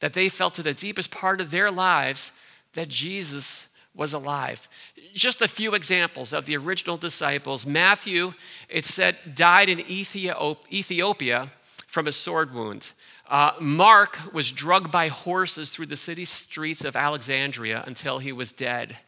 that 0.00 0.14
they 0.14 0.28
felt 0.28 0.54
to 0.54 0.62
the 0.62 0.74
deepest 0.74 1.10
part 1.10 1.40
of 1.40 1.50
their 1.50 1.70
lives 1.70 2.32
that 2.72 2.88
Jesus 2.88 3.66
was 3.94 4.12
alive. 4.12 4.68
Just 5.14 5.40
a 5.40 5.48
few 5.48 5.74
examples 5.74 6.32
of 6.32 6.44
the 6.44 6.56
original 6.56 6.96
disciples. 6.96 7.64
Matthew, 7.64 8.34
it 8.68 8.84
said, 8.84 9.16
died 9.34 9.68
in 9.68 9.80
Ethiopia 9.80 11.48
from 11.86 12.06
a 12.06 12.12
sword 12.12 12.52
wound. 12.52 12.92
Uh, 13.28 13.52
Mark 13.58 14.32
was 14.32 14.52
drugged 14.52 14.92
by 14.92 15.08
horses 15.08 15.70
through 15.70 15.86
the 15.86 15.96
city 15.96 16.24
streets 16.24 16.84
of 16.84 16.94
Alexandria 16.94 17.82
until 17.86 18.18
he 18.18 18.32
was 18.32 18.52
dead. 18.52 18.98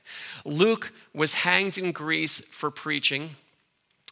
Luke 0.45 0.93
was 1.13 1.35
hanged 1.35 1.79
in 1.79 1.93
Greece 1.93 2.41
for 2.41 2.71
preaching. 2.71 3.37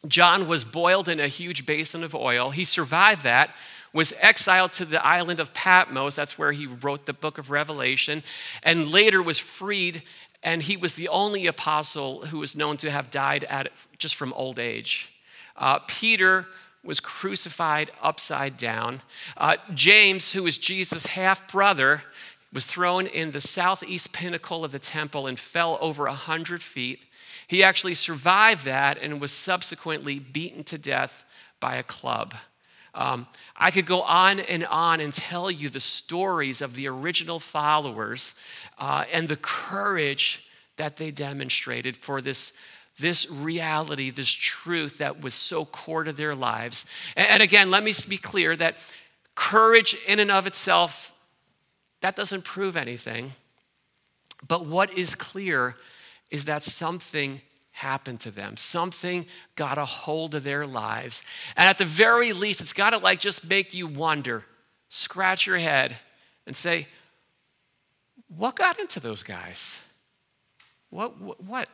John 0.06 0.46
was 0.46 0.64
boiled 0.64 1.08
in 1.08 1.20
a 1.20 1.28
huge 1.28 1.66
basin 1.66 2.04
of 2.04 2.14
oil. 2.14 2.50
He 2.50 2.64
survived 2.64 3.24
that, 3.24 3.54
was 3.92 4.12
exiled 4.20 4.72
to 4.72 4.84
the 4.84 5.04
island 5.06 5.40
of 5.40 5.54
Patmos. 5.54 6.16
That's 6.16 6.38
where 6.38 6.52
he 6.52 6.66
wrote 6.66 7.06
the 7.06 7.12
book 7.12 7.38
of 7.38 7.50
Revelation, 7.50 8.22
and 8.62 8.90
later 8.90 9.22
was 9.22 9.38
freed. 9.38 10.02
And 10.42 10.62
he 10.62 10.76
was 10.76 10.94
the 10.94 11.08
only 11.08 11.46
apostle 11.46 12.26
who 12.26 12.38
was 12.38 12.54
known 12.54 12.76
to 12.76 12.90
have 12.90 13.10
died 13.10 13.44
at, 13.44 13.72
just 13.98 14.14
from 14.14 14.32
old 14.34 14.60
age. 14.60 15.10
Uh, 15.56 15.80
Peter 15.88 16.46
was 16.84 17.00
crucified 17.00 17.90
upside 18.00 18.56
down. 18.56 19.00
Uh, 19.36 19.56
James, 19.74 20.32
who 20.32 20.44
was 20.44 20.56
Jesus' 20.56 21.06
half 21.06 21.50
brother, 21.50 22.02
was 22.52 22.66
thrown 22.66 23.06
in 23.06 23.30
the 23.30 23.40
southeast 23.40 24.12
pinnacle 24.12 24.64
of 24.64 24.72
the 24.72 24.78
temple 24.78 25.26
and 25.26 25.38
fell 25.38 25.78
over 25.80 26.06
a 26.06 26.14
hundred 26.14 26.62
feet. 26.62 27.04
He 27.46 27.62
actually 27.62 27.94
survived 27.94 28.64
that 28.64 28.98
and 29.00 29.20
was 29.20 29.32
subsequently 29.32 30.18
beaten 30.18 30.64
to 30.64 30.78
death 30.78 31.24
by 31.60 31.76
a 31.76 31.82
club. 31.82 32.34
Um, 32.94 33.26
I 33.56 33.70
could 33.70 33.84
go 33.84 34.02
on 34.02 34.40
and 34.40 34.64
on 34.64 35.00
and 35.00 35.12
tell 35.12 35.50
you 35.50 35.68
the 35.68 35.80
stories 35.80 36.62
of 36.62 36.74
the 36.74 36.88
original 36.88 37.38
followers 37.38 38.34
uh, 38.78 39.04
and 39.12 39.28
the 39.28 39.36
courage 39.36 40.48
that 40.76 40.96
they 40.96 41.10
demonstrated 41.10 41.96
for 41.96 42.20
this 42.20 42.52
this 42.98 43.30
reality, 43.30 44.08
this 44.08 44.30
truth 44.30 44.98
that 44.98 45.20
was 45.20 45.34
so 45.34 45.66
core 45.66 46.04
to 46.04 46.12
their 46.12 46.34
lives. 46.34 46.86
And 47.14 47.42
again, 47.42 47.70
let 47.70 47.82
me 47.82 47.92
be 48.08 48.16
clear 48.16 48.56
that 48.56 48.76
courage 49.34 49.94
in 50.08 50.18
and 50.18 50.30
of 50.30 50.46
itself, 50.46 51.12
that 52.06 52.14
doesn't 52.14 52.44
prove 52.44 52.76
anything. 52.76 53.32
But 54.46 54.64
what 54.64 54.96
is 54.96 55.16
clear 55.16 55.74
is 56.30 56.44
that 56.44 56.62
something 56.62 57.40
happened 57.72 58.20
to 58.20 58.30
them. 58.30 58.56
Something 58.56 59.26
got 59.56 59.76
a 59.76 59.84
hold 59.84 60.36
of 60.36 60.44
their 60.44 60.68
lives. 60.68 61.24
And 61.56 61.68
at 61.68 61.78
the 61.78 61.84
very 61.84 62.32
least, 62.32 62.60
it's 62.60 62.72
got 62.72 62.90
to 62.90 62.98
like 62.98 63.18
just 63.18 63.50
make 63.50 63.74
you 63.74 63.88
wonder, 63.88 64.44
scratch 64.88 65.48
your 65.48 65.58
head, 65.58 65.96
and 66.46 66.54
say, 66.54 66.86
what 68.28 68.54
got 68.54 68.78
into 68.78 69.00
those 69.00 69.24
guys? 69.24 69.82
What, 70.90 71.20
what, 71.20 71.42
what? 71.42 71.68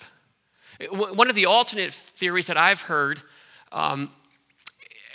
One 0.90 1.28
of 1.28 1.36
the 1.36 1.44
alternate 1.44 1.92
theories 1.92 2.46
that 2.46 2.56
I've 2.56 2.80
heard, 2.80 3.20
um, 3.70 4.10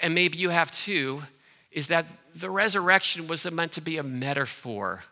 and 0.04 0.14
maybe 0.14 0.38
you 0.38 0.52
have 0.52 0.70
too, 0.70 1.24
is 1.72 1.88
that 1.88 2.06
the 2.34 2.50
resurrection 2.50 3.28
was 3.28 3.50
meant 3.52 3.72
to 3.74 3.82
be 3.82 3.98
a 3.98 4.04
metaphor. 4.04 5.04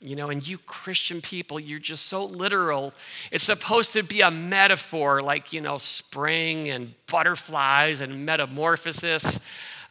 You 0.00 0.14
know, 0.14 0.30
and 0.30 0.46
you 0.46 0.58
Christian 0.58 1.20
people, 1.20 1.58
you're 1.58 1.80
just 1.80 2.06
so 2.06 2.24
literal. 2.24 2.92
It's 3.32 3.42
supposed 3.42 3.92
to 3.94 4.04
be 4.04 4.20
a 4.20 4.30
metaphor, 4.30 5.22
like, 5.22 5.52
you 5.52 5.60
know, 5.60 5.76
spring 5.78 6.68
and 6.68 6.94
butterflies 7.06 8.00
and 8.00 8.24
metamorphosis. 8.24 9.40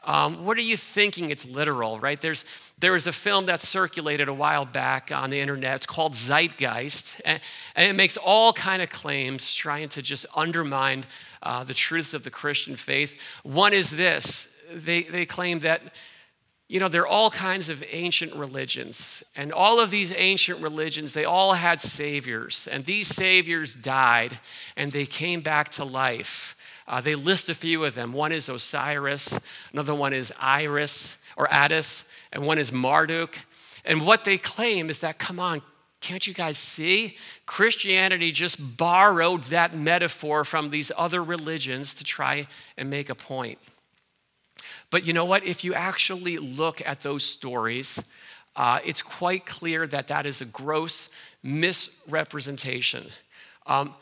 Um, 0.06 0.46
what 0.46 0.58
are 0.58 0.62
you 0.62 0.78
thinking 0.78 1.30
it's 1.30 1.46
literal, 1.46 2.00
right? 2.00 2.22
There's, 2.22 2.46
there 2.80 2.94
was 2.94 3.06
a 3.06 3.12
film 3.12 3.48
that 3.48 3.60
circulated 3.60 4.30
a 4.30 4.34
while 4.34 4.64
back 4.64 5.12
on 5.14 5.30
the 5.30 5.40
internet. 5.40 5.76
It's 5.76 5.86
called 5.86 6.14
Zeitgeist, 6.14 7.20
and, 7.26 7.42
and 7.76 7.90
it 7.90 7.94
makes 7.94 8.16
all 8.16 8.54
kind 8.54 8.82
of 8.82 8.90
claims 8.90 9.54
trying 9.54 9.90
to 9.90 10.02
just 10.02 10.26
undermine 10.34 11.04
uh, 11.44 11.66
the 11.66 11.74
truths 11.74 12.14
of 12.14 12.24
the 12.24 12.30
Christian 12.30 12.78
faith. 12.78 13.20
One 13.44 13.74
is 13.74 13.90
this 13.90 14.48
they, 14.74 15.04
they 15.04 15.26
claim 15.26 15.60
that 15.60 15.82
you 16.70 16.82
know, 16.82 16.90
there 16.90 17.04
are 17.04 17.08
all 17.08 17.32
kinds 17.32 17.70
of 17.70 17.82
ancient 17.92 18.34
religions, 18.36 19.24
and 19.38 19.54
all 19.54 19.80
of 19.80 19.90
these 19.90 20.14
ancient 20.18 20.62
religions, 20.62 21.14
they 21.14 21.24
all 21.24 21.54
had 21.54 21.80
saviors, 21.80 22.68
and 22.70 22.84
these 22.84 23.08
saviors 23.08 23.74
died 23.74 24.40
and 24.76 24.92
they 24.92 25.06
came 25.06 25.40
back 25.40 25.70
to 25.70 25.86
life. 25.86 26.58
Uh, 26.86 27.00
they 27.00 27.16
list 27.16 27.48
a 27.48 27.56
few 27.56 27.86
of 27.86 27.96
them. 27.96 28.12
One 28.12 28.34
is 28.34 28.50
Osiris, 28.50 29.40
another 29.72 29.96
one 29.96 30.12
is 30.12 30.34
Iris 30.40 31.18
or 31.38 31.48
Attis, 31.54 32.10
and 32.34 32.46
one 32.46 32.58
is 32.58 32.72
Marduk. 32.74 33.40
And 33.86 34.06
what 34.06 34.26
they 34.26 34.38
claim 34.38 34.90
is 34.90 35.00
that, 35.00 35.20
come 35.20 35.40
on, 35.40 35.62
can't 36.02 36.28
you 36.28 36.34
guys 36.34 36.58
see? 36.58 37.16
Christianity 37.46 38.34
just 38.34 38.78
borrowed 38.78 39.46
that 39.46 39.74
metaphor 39.74 40.44
from 40.44 40.70
these 40.70 40.92
other 40.98 41.24
religions 41.24 41.96
to 41.96 42.04
try 42.04 42.48
and 42.78 42.90
make 42.90 43.10
a 43.10 43.16
point. 43.16 43.58
But 44.90 45.06
you 45.06 45.14
know 45.14 45.26
what? 45.26 45.44
If 45.44 45.64
you 45.64 45.74
actually 45.74 46.38
look 46.38 46.82
at 46.86 47.02
those 47.02 47.24
stories, 47.24 48.04
uh, 48.56 48.80
it's 48.86 49.02
quite 49.02 49.46
clear 49.46 49.86
that 49.88 50.08
that 50.08 50.26
is 50.26 50.42
a 50.42 50.46
gross 50.46 51.10
misrepresentation. 51.44 53.08
Um, 53.66 53.94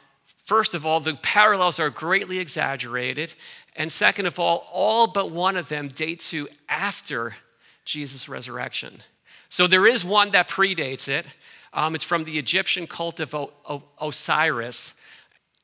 First 0.46 0.76
of 0.76 0.86
all, 0.86 1.00
the 1.00 1.16
parallels 1.16 1.80
are 1.80 1.90
greatly 1.90 2.38
exaggerated. 2.38 3.34
And 3.76 3.92
second 3.92 4.28
of 4.28 4.40
all, 4.40 4.68
all 4.72 5.08
but 5.08 5.32
one 5.32 5.58
of 5.58 5.70
them 5.70 5.88
date 5.88 6.20
to 6.30 6.48
after 6.70 7.36
Jesus' 7.84 8.30
resurrection. 8.30 9.02
So 9.50 9.66
there 9.66 9.88
is 9.88 10.06
one 10.06 10.30
that 10.32 10.48
predates 10.48 11.08
it. 11.08 11.26
Um, 11.74 11.96
it's 11.96 12.04
from 12.04 12.26
the 12.26 12.38
Egyptian 12.38 12.86
cult 12.86 13.20
of 13.20 13.34
o- 13.34 13.54
o- 13.68 13.84
Osiris. 14.00 14.94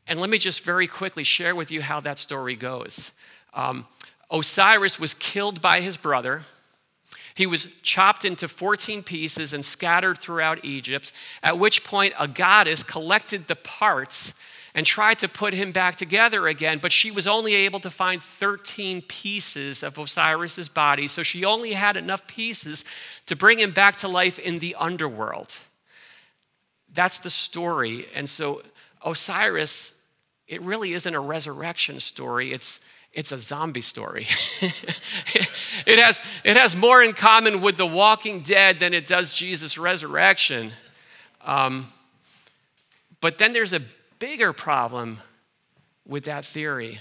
And 0.08 0.20
let 0.20 0.32
me 0.32 0.40
just 0.40 0.66
very 0.66 0.88
quickly 0.88 1.24
share 1.24 1.54
with 1.54 1.72
you 1.72 1.84
how 1.84 2.00
that 2.00 2.18
story 2.18 2.56
goes. 2.56 3.12
Um, 3.54 3.86
Osiris 4.32 5.00
was 5.00 5.14
killed 5.14 5.62
by 5.62 5.82
his 5.82 5.98
brother. 5.98 6.44
He 7.36 7.48
was 7.48 7.66
chopped 7.82 8.26
into 8.26 8.48
14 8.48 9.04
pieces 9.04 9.54
and 9.54 9.64
scattered 9.64 10.18
throughout 10.18 10.64
Egypt, 10.64 11.12
at 11.44 11.58
which 11.58 11.84
point 11.84 12.14
a 12.20 12.28
goddess 12.28 12.84
collected 12.84 13.48
the 13.48 13.56
parts 13.56 14.34
and 14.74 14.86
tried 14.86 15.20
to 15.20 15.28
put 15.28 15.54
him 15.54 15.72
back 15.72 15.96
together 15.98 16.48
again, 16.48 16.80
but 16.82 16.92
she 16.92 17.12
was 17.12 17.28
only 17.28 17.56
able 17.56 17.80
to 17.82 17.90
find 17.90 18.24
13 18.24 19.02
pieces 19.02 19.84
of 19.84 20.00
Osiris's 20.00 20.70
body, 20.70 21.08
so 21.08 21.24
she 21.24 21.44
only 21.44 21.74
had 21.74 21.98
enough 21.98 22.26
pieces 22.28 22.86
to 23.26 23.36
bring 23.36 23.60
him 23.60 23.72
back 23.72 23.98
to 23.98 24.08
life 24.08 24.40
in 24.40 24.60
the 24.60 24.76
underworld. 24.80 25.54
That's 26.94 27.20
the 27.20 27.30
story. 27.30 28.08
And 28.16 28.30
so 28.30 28.62
Osiris, 29.06 29.96
it 30.48 30.62
really 30.62 30.94
isn't 30.94 31.14
a 31.14 31.20
resurrection 31.20 32.00
story, 32.00 32.54
it's 32.54 32.80
it's 33.14 33.32
a 33.32 33.38
zombie 33.38 33.82
story. 33.82 34.28
it, 34.62 36.00
has, 36.00 36.22
it 36.44 36.56
has 36.56 36.76
more 36.76 37.04
in 37.04 37.14
common 37.14 37.62
with 37.62 37.78
the 37.78 37.86
walking 37.86 38.42
dead 38.42 38.80
than 38.80 38.94
it 38.94 39.06
does 39.06 39.34
Jesus' 39.34 39.78
resurrection. 39.78 40.72
Um, 41.44 41.88
but 43.20 43.38
then 43.38 43.54
there's 43.54 43.74
a 43.74 43.82
bigger 44.20 44.54
problem 44.54 45.20
with 46.08 46.24
that 46.26 46.46
theory. 46.46 47.00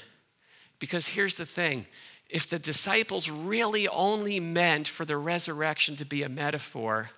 Because 0.79 1.09
here's 1.09 1.37
the 1.37 1.46
thing 1.46 1.87
if 2.29 2.49
the 2.49 2.59
disciples 2.59 3.29
really 3.29 3.88
only 3.88 4.40
meant 4.40 4.87
for 4.88 5.05
the 5.05 5.16
resurrection 5.16 5.96
to 5.96 6.05
be 6.05 6.23
a 6.23 6.29
metaphor, 6.29 7.11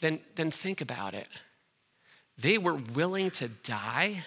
then, 0.00 0.20
then 0.36 0.50
think 0.50 0.80
about 0.80 1.14
it. 1.14 1.28
They 2.38 2.56
were 2.56 2.74
willing 2.74 3.30
to 3.32 3.48
die, 3.48 4.24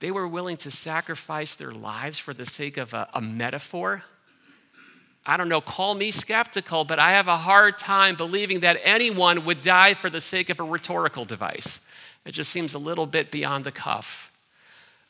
they 0.00 0.10
were 0.10 0.26
willing 0.26 0.56
to 0.58 0.70
sacrifice 0.70 1.54
their 1.54 1.72
lives 1.72 2.18
for 2.18 2.34
the 2.34 2.46
sake 2.46 2.76
of 2.76 2.94
a, 2.94 3.08
a 3.14 3.20
metaphor. 3.20 4.04
I 5.26 5.36
don't 5.36 5.50
know, 5.50 5.60
call 5.60 5.94
me 5.94 6.10
skeptical, 6.10 6.84
but 6.84 6.98
I 6.98 7.10
have 7.10 7.28
a 7.28 7.36
hard 7.36 7.76
time 7.76 8.16
believing 8.16 8.60
that 8.60 8.80
anyone 8.82 9.44
would 9.44 9.62
die 9.62 9.94
for 9.94 10.08
the 10.08 10.20
sake 10.20 10.48
of 10.48 10.58
a 10.58 10.64
rhetorical 10.64 11.26
device. 11.26 11.80
It 12.24 12.32
just 12.32 12.50
seems 12.50 12.72
a 12.72 12.78
little 12.78 13.06
bit 13.06 13.30
beyond 13.30 13.64
the 13.64 13.72
cuff. 13.72 14.32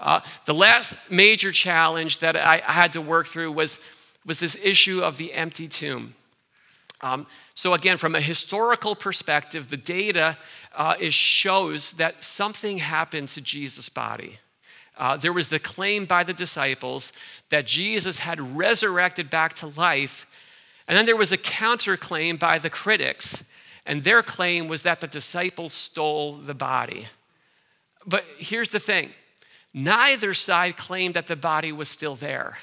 Uh, 0.01 0.21
the 0.47 0.55
last 0.55 0.95
major 1.11 1.53
challenge 1.53 2.19
that 2.19 2.37
I, 2.37 2.63
I, 2.67 2.73
had 2.73 2.93
to 2.95 3.01
work 3.01 3.27
through 3.27 3.53
was, 3.53 3.79
was 4.25 4.41
this 4.41 4.57
issue 4.63 5.03
of 5.03 5.19
the 5.19 5.35
empty 5.35 5.69
tomb. 5.69 6.15
Um, 7.03 7.27
so, 7.55 7.75
again, 7.75 7.99
from 7.99 8.15
a 8.15 8.21
historical 8.21 8.95
perspective, 8.95 9.69
the 9.69 9.77
data 9.77 10.39
uh, 10.75 10.95
is, 10.99 11.13
shows 11.13 11.93
that 11.93 12.25
something 12.25 12.79
happened 12.79 13.29
to 13.29 13.41
Jesus' 13.41 13.89
body. 13.91 14.39
Uh, 15.01 15.17
there 15.17 15.33
was 15.33 15.49
the 15.49 15.59
claim 15.59 16.05
by 16.05 16.23
the 16.23 16.33
disciples 16.33 17.13
that 17.49 17.67
Jesus 17.67 18.21
had 18.21 18.57
resurrected 18.57 19.31
back 19.31 19.55
to 19.55 19.67
life, 19.67 20.29
and 20.87 20.97
then 20.97 21.07
there 21.07 21.17
was 21.17 21.33
a 21.33 21.39
counterclaim 21.39 22.39
by 22.39 22.59
the 22.59 22.71
critics 22.71 23.51
and 23.87 24.05
their 24.05 24.23
claim 24.23 24.69
was 24.69 24.83
that 24.83 25.01
the 25.01 25.07
disciples 25.07 25.73
stole 25.73 26.35
the 26.35 26.55
body. 26.55 27.09
But 28.07 28.25
here's 28.39 28.71
the 28.71 28.81
thing 28.81 29.11
neither 29.73 30.35
side 30.35 30.77
claimed 30.77 31.15
that 31.15 31.27
the 31.27 31.37
body 31.37 31.73
was 31.73 31.89
still 31.89 32.15
there, 32.15 32.59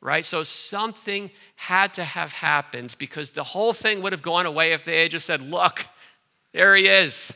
right? 0.00 0.24
So 0.24 0.42
something 0.42 1.30
had 1.56 1.94
to 1.94 2.04
have 2.04 2.32
happened 2.32 2.96
because 2.98 3.30
the 3.30 3.42
whole 3.42 3.72
thing 3.72 4.02
would 4.02 4.12
have 4.12 4.22
gone 4.22 4.46
away 4.46 4.72
if 4.72 4.84
they 4.84 5.02
had 5.02 5.12
just 5.12 5.26
said, 5.26 5.40
Look, 5.40 5.86
there 6.52 6.76
he 6.76 6.88
is. 6.88 7.32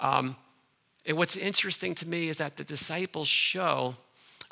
Um, 0.00 0.36
And 1.10 1.18
what's 1.18 1.36
interesting 1.36 1.96
to 1.96 2.06
me 2.06 2.28
is 2.28 2.36
that 2.36 2.56
the 2.56 2.62
disciples 2.62 3.26
show, 3.26 3.96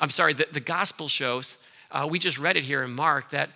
I'm 0.01 0.09
sorry, 0.09 0.33
the, 0.33 0.45
the 0.51 0.59
gospel 0.59 1.07
shows, 1.07 1.57
uh, 1.89 2.05
we 2.11 2.19
just 2.19 2.37
read 2.37 2.57
it 2.57 2.65
here 2.65 2.83
in 2.83 2.91
Mark, 2.91 3.29
that 3.29 3.51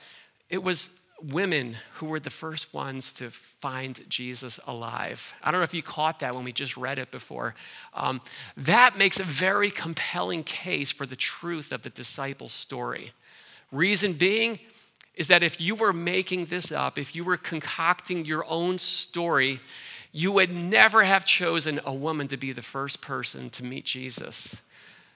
it 0.49 0.63
was 0.63 0.89
women 1.21 1.75
who 1.95 2.05
were 2.05 2.21
the 2.21 2.29
first 2.29 2.73
ones 2.73 3.11
to 3.13 3.29
find 3.29 4.09
Jesus 4.09 4.57
alive. 4.65 5.33
I 5.43 5.51
don't 5.51 5.59
know 5.59 5.65
if 5.65 5.73
you 5.73 5.83
caught 5.83 6.21
that 6.21 6.33
when 6.33 6.45
we 6.45 6.53
just 6.53 6.77
read 6.77 6.97
it 6.97 7.11
before. 7.11 7.55
Um, 7.93 8.21
that 8.55 8.97
makes 8.97 9.19
a 9.19 9.25
very 9.25 9.69
compelling 9.69 10.45
case 10.45 10.93
for 10.93 11.05
the 11.05 11.17
truth 11.17 11.73
of 11.73 11.81
the 11.81 11.89
disciples' 11.89 12.53
story. 12.53 13.11
Reason 13.69 14.13
being 14.13 14.59
is 15.13 15.27
that 15.27 15.43
if 15.43 15.59
you 15.59 15.75
were 15.75 15.91
making 15.91 16.45
this 16.45 16.71
up, 16.71 16.97
if 16.97 17.13
you 17.13 17.25
were 17.25 17.35
concocting 17.35 18.23
your 18.23 18.45
own 18.47 18.79
story, 18.79 19.59
you 20.13 20.32
would 20.32 20.54
never 20.54 21.04
have 21.04 21.26
chosen 21.26 21.82
a 21.84 21.93
woman 21.93 22.28
to 22.30 22.38
be 22.38 22.52
the 22.52 22.62
first 22.62 23.02
person 23.02 23.49
to 23.49 23.65
meet 23.65 23.84
Jesus. 23.84 24.62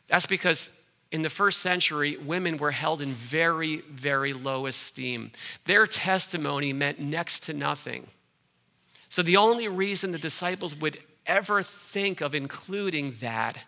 That's 0.07 0.25
because 0.25 0.71
in 1.11 1.21
the 1.21 1.29
first 1.29 1.59
century, 1.59 2.17
women 2.17 2.57
were 2.57 2.71
held 2.71 3.01
in 3.01 3.13
very, 3.13 3.77
very 3.89 4.33
low 4.33 4.65
esteem. 4.65 5.31
Their 5.65 5.85
testimony 5.85 6.73
meant 6.73 6.99
next 6.99 7.41
to 7.41 7.53
nothing. 7.53 8.07
So 9.07 9.21
the 9.21 9.37
only 9.37 9.67
reason 9.67 10.11
the 10.11 10.17
disciples 10.17 10.75
would 10.75 10.97
ever 11.25 11.61
think 11.61 12.19
of 12.19 12.33
including 12.33 13.13
that 13.19 13.63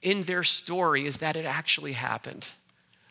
in 0.00 0.22
their 0.22 0.42
story 0.42 1.06
is 1.06 1.18
that 1.18 1.36
it 1.36 1.44
actually 1.44 1.92
happened. 1.92 2.48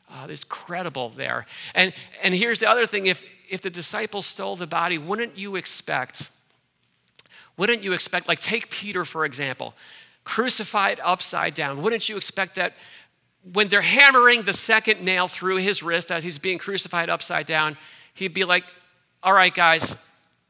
Uh, 0.10 0.28
it's 0.30 0.44
credible 0.44 1.10
there. 1.10 1.46
And, 1.76 1.94
and 2.24 2.34
here's 2.34 2.60
the 2.60 2.70
other 2.70 2.86
thing 2.86 3.06
if, 3.06 3.24
if 3.50 3.62
the 3.62 3.70
disciples 3.70 4.26
stole 4.26 4.56
the 4.56 4.68
body, 4.68 4.98
wouldn't 4.98 5.38
you 5.38 5.56
expect, 5.56 6.30
wouldn't 7.58 7.84
you 7.84 7.94
expect, 7.94 8.28
like 8.28 8.40
take 8.40 8.70
Peter 8.70 9.06
for 9.06 9.26
example, 9.26 9.74
crucified 10.24 11.00
upside 11.04 11.54
down, 11.54 11.82
wouldn't 11.82 12.10
you 12.10 12.18
expect 12.18 12.56
that 12.56 12.74
when 13.54 13.68
they're 13.68 13.82
hammering 13.82 14.42
the 14.42 14.54
second 14.54 15.04
nail 15.04 15.28
through 15.28 15.58
his 15.58 15.84
wrist 15.84 16.12
as 16.12 16.24
he's 16.24 16.40
being 16.40 16.58
crucified 16.58 17.10
upside 17.10 17.46
down, 17.46 17.78
he'd 18.14 18.34
be 18.34 18.44
like, 18.44 18.64
All 19.22 19.34
right, 19.34 19.54
guys, 19.54 19.98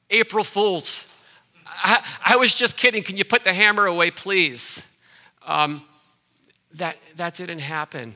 April 0.09 0.43
Fools. 0.43 1.11
I, 1.67 2.05
I 2.23 2.35
was 2.37 2.53
just 2.53 2.77
kidding. 2.77 3.03
Can 3.03 3.17
you 3.17 3.25
put 3.25 3.43
the 3.43 3.53
hammer 3.53 3.85
away, 3.85 4.11
please? 4.11 4.87
Um, 5.45 5.83
that, 6.75 6.97
that 7.15 7.35
didn't 7.35 7.59
happen. 7.59 8.15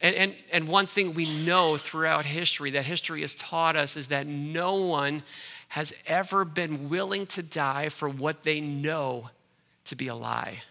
And, 0.00 0.16
and, 0.16 0.34
and 0.50 0.68
one 0.68 0.86
thing 0.86 1.14
we 1.14 1.26
know 1.44 1.76
throughout 1.76 2.24
history, 2.24 2.70
that 2.70 2.84
history 2.86 3.20
has 3.20 3.34
taught 3.34 3.76
us, 3.76 3.96
is 3.96 4.08
that 4.08 4.26
no 4.26 4.76
one 4.76 5.22
has 5.70 5.92
ever 6.06 6.44
been 6.44 6.88
willing 6.88 7.26
to 7.26 7.42
die 7.42 7.88
for 7.88 8.08
what 8.08 8.42
they 8.42 8.60
know 8.60 9.30
to 9.84 9.94
be 9.94 10.08
a 10.08 10.14
lie. 10.14 10.62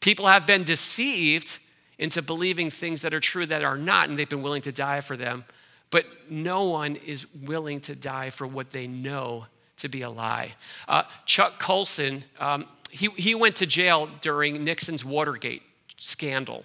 People 0.00 0.26
have 0.26 0.46
been 0.46 0.62
deceived 0.62 1.58
into 1.98 2.22
believing 2.22 2.70
things 2.70 3.02
that 3.02 3.12
are 3.12 3.20
true 3.20 3.46
that 3.46 3.64
are 3.64 3.76
not, 3.76 4.08
and 4.08 4.18
they've 4.18 4.28
been 4.28 4.42
willing 4.42 4.62
to 4.62 4.72
die 4.72 5.00
for 5.00 5.16
them. 5.16 5.44
But 5.90 6.06
no 6.30 6.68
one 6.68 6.96
is 6.96 7.26
willing 7.34 7.80
to 7.82 7.94
die 7.94 8.30
for 8.30 8.46
what 8.46 8.70
they 8.70 8.86
know 8.86 9.46
to 9.78 9.88
be 9.88 10.02
a 10.02 10.10
lie. 10.10 10.54
Uh, 10.86 11.02
Chuck 11.26 11.58
Colson, 11.58 12.24
um, 12.38 12.66
he, 12.90 13.08
he 13.16 13.34
went 13.34 13.56
to 13.56 13.66
jail 13.66 14.08
during 14.20 14.64
Nixon's 14.64 15.04
Watergate 15.04 15.62
scandal. 15.96 16.64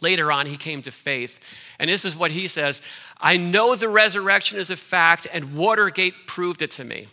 Later 0.00 0.32
on, 0.32 0.46
he 0.46 0.56
came 0.56 0.82
to 0.82 0.90
faith. 0.90 1.40
And 1.78 1.90
this 1.90 2.04
is 2.04 2.16
what 2.16 2.30
he 2.30 2.46
says 2.46 2.82
I 3.18 3.36
know 3.36 3.74
the 3.74 3.88
resurrection 3.88 4.58
is 4.58 4.70
a 4.70 4.76
fact, 4.76 5.26
and 5.32 5.54
Watergate 5.54 6.26
proved 6.26 6.62
it 6.62 6.70
to 6.72 6.84
me. 6.84 7.08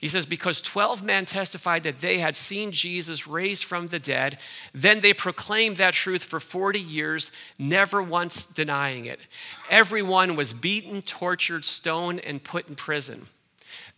He 0.00 0.08
says, 0.08 0.24
because 0.24 0.62
12 0.62 1.02
men 1.02 1.26
testified 1.26 1.82
that 1.82 2.00
they 2.00 2.20
had 2.20 2.34
seen 2.34 2.72
Jesus 2.72 3.26
raised 3.26 3.64
from 3.64 3.88
the 3.88 3.98
dead, 3.98 4.38
then 4.72 5.00
they 5.00 5.12
proclaimed 5.12 5.76
that 5.76 5.92
truth 5.92 6.24
for 6.24 6.40
40 6.40 6.80
years, 6.80 7.30
never 7.58 8.02
once 8.02 8.46
denying 8.46 9.04
it. 9.04 9.20
Everyone 9.68 10.36
was 10.36 10.54
beaten, 10.54 11.02
tortured, 11.02 11.66
stoned, 11.66 12.20
and 12.20 12.42
put 12.42 12.66
in 12.66 12.76
prison. 12.76 13.26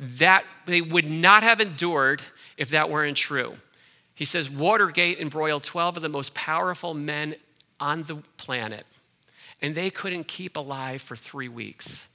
That 0.00 0.44
they 0.66 0.80
would 0.80 1.08
not 1.08 1.44
have 1.44 1.60
endured 1.60 2.22
if 2.56 2.68
that 2.70 2.90
weren't 2.90 3.16
true. 3.16 3.58
He 4.12 4.24
says, 4.24 4.50
Watergate 4.50 5.20
embroiled 5.20 5.62
12 5.62 5.98
of 5.98 6.02
the 6.02 6.08
most 6.08 6.34
powerful 6.34 6.94
men 6.94 7.36
on 7.82 8.04
the 8.04 8.14
planet, 8.36 8.86
and 9.60 9.74
they 9.74 9.90
couldn't 9.90 10.28
keep 10.28 10.56
alive 10.56 11.02
for 11.02 11.16
three 11.16 11.48
weeks. 11.48 12.06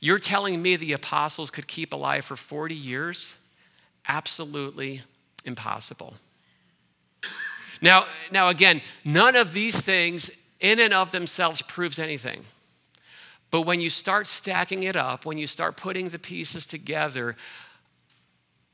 You're 0.00 0.20
telling 0.20 0.62
me 0.62 0.76
the 0.76 0.92
apostles 0.92 1.50
could 1.50 1.66
keep 1.66 1.92
alive 1.92 2.24
for 2.24 2.36
40 2.36 2.76
years? 2.76 3.36
Absolutely 4.08 5.02
impossible. 5.44 6.14
Now, 7.82 8.06
now 8.30 8.48
again, 8.48 8.82
none 9.04 9.34
of 9.34 9.52
these 9.52 9.80
things 9.80 10.30
in 10.60 10.78
and 10.78 10.94
of 10.94 11.10
themselves 11.10 11.60
proves 11.60 11.98
anything. 11.98 12.44
But 13.50 13.62
when 13.62 13.80
you 13.80 13.90
start 13.90 14.28
stacking 14.28 14.84
it 14.84 14.94
up, 14.94 15.26
when 15.26 15.38
you 15.38 15.48
start 15.48 15.76
putting 15.76 16.08
the 16.08 16.18
pieces 16.20 16.66
together, 16.66 17.34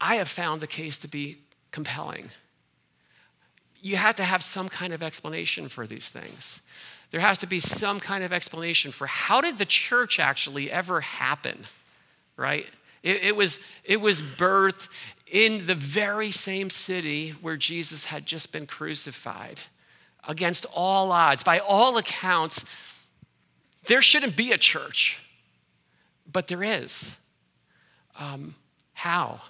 I 0.01 0.17
have 0.17 0.29
found 0.29 0.61
the 0.61 0.67
case 0.67 0.99
to 0.99 1.09
be 1.09 1.39
compelling. 1.71 2.31
You 3.81 3.97
have 3.97 4.15
to 4.17 4.25
have 4.25 4.43
some 4.43 4.69
kind 4.69 4.93
of 4.93 5.03
explanation 5.03 5.69
for 5.69 5.87
these 5.87 6.09
things 6.09 6.61
there 7.11 7.21
has 7.21 7.39
to 7.39 7.47
be 7.47 7.61
some 7.61 8.01
kind 8.01 8.23
of 8.23 8.33
explanation 8.33 8.93
for 8.93 9.07
how 9.07 9.41
did 9.41 9.59
the 9.59 9.65
church 9.65 10.21
actually 10.21 10.71
ever 10.71 11.01
happen, 11.01 11.65
right? 12.37 12.67
It, 13.03 13.25
it, 13.25 13.37
was, 13.37 13.61
it 13.85 14.01
was 14.01 14.23
birthed 14.23 14.89
in 15.27 15.67
the 15.67 15.75
very 15.75 16.31
same 16.31 16.71
city 16.71 17.31
where 17.41 17.57
Jesus 17.57 18.07
had 18.07 18.27
just 18.27 18.53
been 18.53 18.67
crucified 18.67 19.61
against 20.29 20.67
all 20.73 21.11
odds. 21.11 21.43
By 21.43 21.59
all 21.59 21.99
accounts, 21.99 22.65
there 23.87 24.03
shouldn't 24.03 24.37
be 24.37 24.53
a 24.53 24.59
church, 24.59 25.21
but 26.31 26.47
there 26.47 26.63
is. 26.63 27.17
Um, 28.19 28.55
how? 28.93 29.41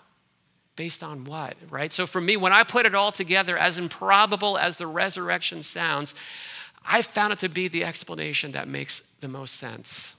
Based 0.81 1.03
on 1.03 1.25
what, 1.25 1.57
right? 1.69 1.93
So 1.93 2.07
for 2.07 2.23
me, 2.23 2.39
when 2.39 2.55
I 2.55 2.65
put 2.65 2.87
it 2.87 2.95
all 2.95 3.13
together, 3.13 3.55
as 3.59 3.77
improbable 3.77 4.57
as 4.57 4.79
the 4.79 4.87
resurrection 4.87 5.61
sounds, 5.61 6.15
I 6.87 7.03
found 7.03 7.35
it 7.35 7.39
to 7.41 7.51
be 7.51 7.69
the 7.69 7.85
explanation 7.85 8.53
that 8.53 8.67
makes 8.67 9.01
the 9.21 9.29
most 9.29 9.57
sense. 9.57 10.15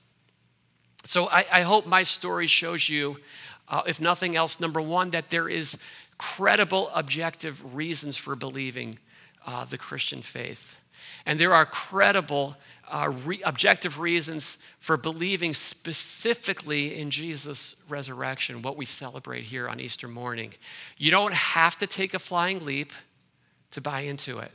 So 1.04 1.30
I, 1.30 1.46
I 1.52 1.62
hope 1.62 1.88
my 1.88 2.04
story 2.04 2.46
shows 2.46 2.90
you, 2.90 3.18
uh, 3.70 3.82
if 3.88 4.00
nothing 4.00 4.36
else, 4.36 4.60
number 4.60 4.80
one, 4.80 5.10
that 5.10 5.32
there 5.32 5.50
is 5.50 5.80
credible, 6.20 6.92
objective 6.94 7.76
reasons 7.76 8.16
for 8.16 8.36
believing 8.36 9.00
uh, 9.48 9.66
the 9.66 9.80
Christian 9.80 10.22
faith. 10.22 10.80
And 11.26 11.40
there 11.40 11.56
are 11.56 11.66
credible, 11.66 12.56
uh, 12.92 13.12
re- 13.26 13.42
objective 13.46 14.00
reasons 14.00 14.58
for 14.80 14.98
believing 14.98 15.54
specifically 15.54 17.00
in 17.00 17.10
Jesus' 17.10 17.76
resurrection, 17.88 18.62
what 18.62 18.76
we 18.76 18.86
celebrate 18.86 19.46
here 19.46 19.68
on 19.70 19.80
Easter 19.80 20.08
morning. 20.08 20.54
You 20.98 21.10
don't 21.10 21.34
have 21.34 21.78
to 21.78 21.88
take 21.88 22.14
a 22.14 22.20
flying 22.20 22.66
leap 22.66 22.92
to 23.72 23.82
buy 23.82 24.02
into 24.02 24.40
it. 24.40 24.52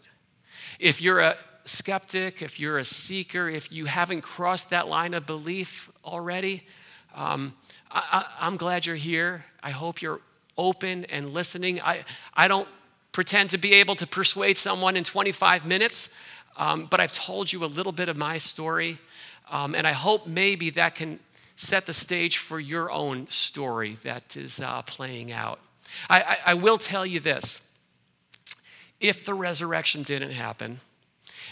If 0.78 1.00
you're 1.00 1.20
a 1.20 1.36
skeptic, 1.64 2.42
if 2.42 2.60
you're 2.60 2.78
a 2.78 2.84
seeker, 2.84 3.48
if 3.48 3.72
you 3.72 3.86
haven't 3.86 4.20
crossed 4.20 4.70
that 4.70 4.86
line 4.86 5.14
of 5.14 5.26
belief 5.26 5.90
already, 6.04 6.64
um, 7.14 7.54
I, 7.90 8.26
am 8.40 8.58
glad 8.58 8.84
you're 8.84 8.96
here. 8.96 9.46
I 9.62 9.70
hope 9.70 10.02
you're 10.02 10.20
open 10.58 11.06
and 11.06 11.30
listening. 11.30 11.80
I, 11.80 12.04
I 12.34 12.48
don't 12.48 12.68
pretend 13.12 13.48
to 13.48 13.58
be 13.58 13.72
able 13.72 13.94
to 13.94 14.06
persuade 14.06 14.58
someone 14.58 14.94
in 14.94 15.02
25 15.02 15.64
minutes, 15.64 16.10
um, 16.56 16.86
but 16.90 17.00
I've 17.00 17.12
told 17.12 17.52
you 17.52 17.64
a 17.64 17.66
little 17.66 17.92
bit 17.92 18.08
of 18.08 18.16
my 18.16 18.38
story, 18.38 18.98
um, 19.50 19.74
and 19.74 19.86
I 19.86 19.92
hope 19.92 20.26
maybe 20.26 20.70
that 20.70 20.94
can 20.94 21.20
set 21.56 21.86
the 21.86 21.92
stage 21.92 22.38
for 22.38 22.60
your 22.60 22.90
own 22.90 23.28
story 23.28 23.94
that 24.02 24.36
is 24.36 24.60
uh, 24.60 24.82
playing 24.82 25.32
out. 25.32 25.58
I, 26.10 26.20
I, 26.20 26.38
I 26.50 26.54
will 26.54 26.78
tell 26.78 27.06
you 27.06 27.20
this 27.20 27.62
if 29.00 29.24
the 29.24 29.34
resurrection 29.34 30.02
didn't 30.02 30.32
happen, 30.32 30.80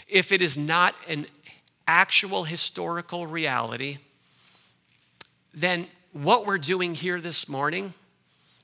if 0.07 0.31
it 0.31 0.41
is 0.41 0.57
not 0.57 0.95
an 1.07 1.27
actual 1.87 2.43
historical 2.45 3.27
reality, 3.27 3.99
then 5.53 5.87
what 6.11 6.45
we're 6.45 6.57
doing 6.57 6.95
here 6.95 7.21
this 7.21 7.47
morning 7.47 7.93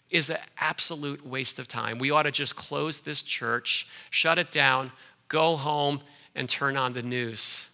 is 0.10 0.30
an 0.30 0.38
absolute 0.58 1.26
waste 1.26 1.58
of 1.60 1.68
time. 1.68 1.98
We 1.98 2.12
ought 2.12 2.24
to 2.24 2.32
just 2.32 2.56
close 2.56 3.00
this 3.00 3.22
church, 3.22 3.88
shut 4.10 4.38
it 4.38 4.52
down, 4.52 4.92
go 5.28 5.56
home, 5.56 6.02
and 6.36 6.48
turn 6.48 6.78
on 6.78 6.94
the 6.94 7.02
news 7.02 7.68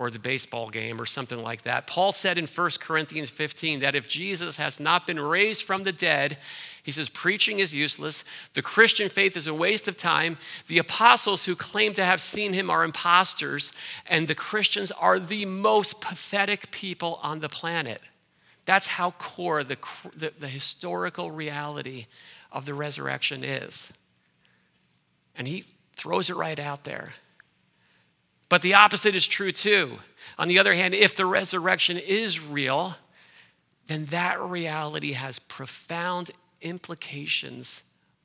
or 0.00 0.10
the 0.10 0.18
baseball 0.18 0.70
game 0.70 0.98
or 0.98 1.04
something 1.04 1.42
like 1.42 1.60
that. 1.60 1.86
Paul 1.86 2.10
said 2.10 2.38
in 2.38 2.46
1 2.46 2.70
Corinthians 2.80 3.28
15 3.28 3.80
that 3.80 3.94
if 3.94 4.08
Jesus 4.08 4.56
has 4.56 4.80
not 4.80 5.06
been 5.06 5.20
raised 5.20 5.62
from 5.62 5.82
the 5.82 5.92
dead, 5.92 6.38
he 6.82 6.90
says 6.90 7.10
preaching 7.10 7.58
is 7.58 7.74
useless, 7.74 8.24
the 8.54 8.62
Christian 8.62 9.10
faith 9.10 9.36
is 9.36 9.46
a 9.46 9.52
waste 9.52 9.88
of 9.88 9.98
time, 9.98 10.38
the 10.68 10.78
apostles 10.78 11.44
who 11.44 11.54
claim 11.54 11.92
to 11.92 12.04
have 12.04 12.22
seen 12.22 12.54
him 12.54 12.70
are 12.70 12.82
imposters, 12.82 13.74
and 14.06 14.26
the 14.26 14.34
Christians 14.34 14.90
are 14.92 15.18
the 15.18 15.44
most 15.44 16.00
pathetic 16.00 16.70
people 16.70 17.20
on 17.22 17.40
the 17.40 17.50
planet. 17.50 18.00
That's 18.64 18.86
how 18.86 19.10
core 19.12 19.62
the, 19.62 19.76
the, 20.16 20.32
the 20.38 20.48
historical 20.48 21.30
reality 21.30 22.06
of 22.50 22.64
the 22.64 22.72
resurrection 22.72 23.44
is. 23.44 23.92
And 25.36 25.46
he 25.46 25.64
throws 25.92 26.30
it 26.30 26.36
right 26.36 26.58
out 26.58 26.84
there. 26.84 27.12
But 28.50 28.62
the 28.62 28.74
opposite 28.74 29.14
is 29.14 29.26
true 29.26 29.52
too. 29.52 30.00
On 30.38 30.48
the 30.48 30.58
other 30.58 30.74
hand, 30.74 30.92
if 30.92 31.14
the 31.14 31.24
resurrection 31.24 31.96
is 31.96 32.40
real, 32.40 32.96
then 33.86 34.06
that 34.06 34.40
reality 34.42 35.12
has 35.12 35.38
profound 35.38 36.32
implications 36.60 37.82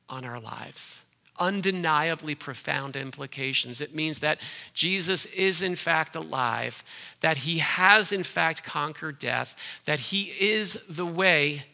on 0.09 0.25
our 0.25 0.39
lives. 0.39 1.05
Undeniably 1.37 2.33
profound 2.33 2.95
implications. 2.95 3.79
It 3.79 3.93
means 3.93 4.19
that 4.19 4.39
Jesus 4.73 5.25
is 5.27 5.61
in 5.61 5.75
fact 5.75 6.15
alive, 6.15 6.83
that 7.19 7.37
he 7.37 7.59
has 7.59 8.11
in 8.11 8.23
fact 8.23 8.63
conquered 8.63 9.19
death, 9.19 9.81
that 9.85 9.99
he 9.99 10.33
is 10.39 10.81
the 10.89 11.05
way 11.05 11.65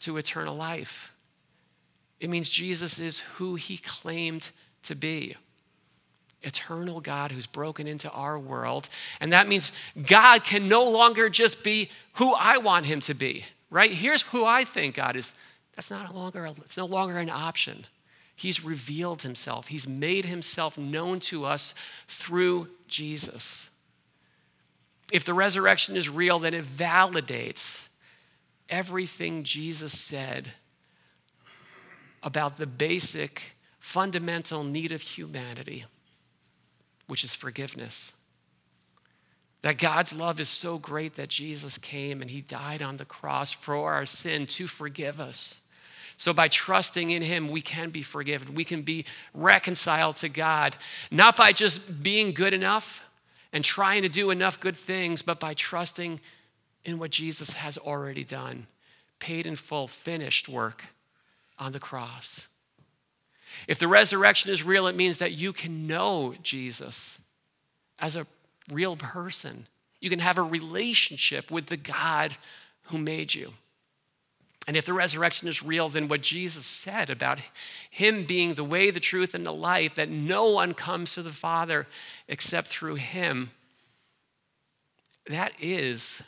to 0.00 0.16
eternal 0.16 0.56
life. 0.56 1.12
It 2.20 2.30
means 2.30 2.48
Jesus 2.48 2.98
is 2.98 3.18
who 3.18 3.56
he 3.56 3.76
claimed 3.76 4.50
to 4.84 4.94
be 4.94 5.36
eternal 6.42 7.00
God 7.00 7.32
who's 7.32 7.46
broken 7.46 7.86
into 7.86 8.10
our 8.10 8.38
world. 8.38 8.88
And 9.20 9.32
that 9.32 9.48
means 9.48 9.72
God 10.06 10.44
can 10.44 10.68
no 10.68 10.84
longer 10.84 11.28
just 11.28 11.62
be 11.62 11.90
who 12.14 12.34
I 12.34 12.58
want 12.58 12.86
him 12.86 13.00
to 13.00 13.14
be, 13.14 13.44
right? 13.70 13.90
Here's 13.90 14.22
who 14.22 14.44
I 14.44 14.64
think 14.64 14.96
God 14.96 15.16
is. 15.16 15.34
That's 15.74 15.90
not 15.90 16.14
longer, 16.14 16.44
it's 16.64 16.76
no 16.76 16.86
longer 16.86 17.18
an 17.18 17.30
option. 17.30 17.86
He's 18.34 18.64
revealed 18.64 19.22
himself. 19.22 19.68
He's 19.68 19.86
made 19.86 20.24
himself 20.24 20.76
known 20.76 21.20
to 21.20 21.44
us 21.44 21.74
through 22.08 22.68
Jesus. 22.88 23.70
If 25.12 25.24
the 25.24 25.34
resurrection 25.34 25.96
is 25.96 26.08
real, 26.08 26.38
then 26.38 26.54
it 26.54 26.64
validates 26.64 27.88
everything 28.68 29.44
Jesus 29.44 29.98
said 29.98 30.52
about 32.22 32.56
the 32.56 32.66
basic, 32.66 33.52
fundamental 33.78 34.64
need 34.64 34.92
of 34.92 35.02
humanity, 35.02 35.84
which 37.06 37.24
is 37.24 37.34
forgiveness. 37.34 38.12
That 39.62 39.78
God's 39.78 40.12
love 40.12 40.40
is 40.40 40.48
so 40.48 40.78
great 40.78 41.14
that 41.14 41.28
Jesus 41.28 41.78
came 41.78 42.20
and 42.20 42.30
he 42.30 42.40
died 42.40 42.82
on 42.82 42.96
the 42.96 43.04
cross 43.04 43.52
for 43.52 43.92
our 43.92 44.06
sin 44.06 44.46
to 44.46 44.66
forgive 44.66 45.20
us. 45.20 45.60
So, 46.16 46.32
by 46.32 46.48
trusting 46.48 47.10
in 47.10 47.22
Him, 47.22 47.48
we 47.48 47.62
can 47.62 47.90
be 47.90 48.02
forgiven. 48.02 48.54
We 48.54 48.64
can 48.64 48.82
be 48.82 49.06
reconciled 49.34 50.16
to 50.16 50.28
God, 50.28 50.76
not 51.10 51.36
by 51.36 51.52
just 51.52 52.02
being 52.02 52.32
good 52.32 52.54
enough 52.54 53.04
and 53.52 53.64
trying 53.64 54.02
to 54.02 54.08
do 54.08 54.30
enough 54.30 54.60
good 54.60 54.76
things, 54.76 55.22
but 55.22 55.40
by 55.40 55.54
trusting 55.54 56.20
in 56.84 56.98
what 56.98 57.10
Jesus 57.10 57.54
has 57.54 57.76
already 57.76 58.22
done 58.24 58.66
paid 59.18 59.46
in 59.46 59.54
full, 59.54 59.86
finished 59.86 60.48
work 60.48 60.86
on 61.58 61.72
the 61.72 61.80
cross. 61.80 62.48
If 63.68 63.78
the 63.78 63.88
resurrection 63.88 64.50
is 64.50 64.62
real, 64.62 64.86
it 64.86 64.96
means 64.96 65.18
that 65.18 65.32
you 65.32 65.52
can 65.52 65.86
know 65.86 66.34
Jesus 66.42 67.18
as 67.98 68.16
a 68.16 68.26
real 68.70 68.96
person. 68.96 69.66
You 70.00 70.10
can 70.10 70.18
have 70.18 70.38
a 70.38 70.42
relationship 70.42 71.50
with 71.50 71.66
the 71.66 71.76
God 71.76 72.36
who 72.84 72.98
made 72.98 73.34
you. 73.34 73.54
And 74.68 74.76
if 74.76 74.86
the 74.86 74.92
resurrection 74.92 75.48
is 75.48 75.62
real, 75.62 75.88
then 75.88 76.06
what 76.06 76.20
Jesus 76.20 76.66
said 76.66 77.10
about 77.10 77.38
him 77.90 78.24
being 78.24 78.54
the 78.54 78.64
way, 78.64 78.90
the 78.90 79.00
truth, 79.00 79.34
and 79.34 79.44
the 79.44 79.52
life, 79.52 79.96
that 79.96 80.08
no 80.08 80.50
one 80.50 80.72
comes 80.74 81.14
to 81.14 81.22
the 81.22 81.30
Father 81.30 81.86
except 82.28 82.68
through 82.68 82.94
him, 82.96 83.50
that 85.26 85.52
is 85.60 86.22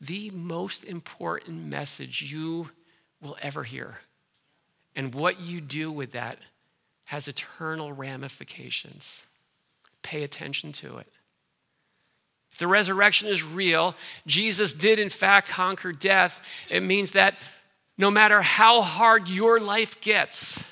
the 0.00 0.30
most 0.30 0.84
important 0.84 1.66
message 1.66 2.30
you 2.32 2.70
will 3.20 3.36
ever 3.40 3.64
hear. 3.64 3.98
And 4.94 5.14
what 5.14 5.40
you 5.40 5.60
do 5.60 5.92
with 5.92 6.12
that 6.12 6.38
has 7.06 7.28
eternal 7.28 7.92
ramifications. 7.92 9.26
Pay 10.02 10.22
attention 10.22 10.72
to 10.72 10.98
it. 10.98 11.08
If 12.50 12.58
the 12.58 12.66
resurrection 12.66 13.28
is 13.28 13.42
real, 13.42 13.94
Jesus 14.26 14.72
did 14.72 14.98
in 14.98 15.10
fact 15.10 15.48
conquer 15.48 15.92
death. 15.92 16.46
It 16.70 16.82
means 16.82 17.12
that 17.12 17.34
no 17.98 18.10
matter 18.10 18.42
how 18.42 18.82
hard 18.82 19.28
your 19.28 19.60
life 19.60 20.00
gets, 20.00 20.64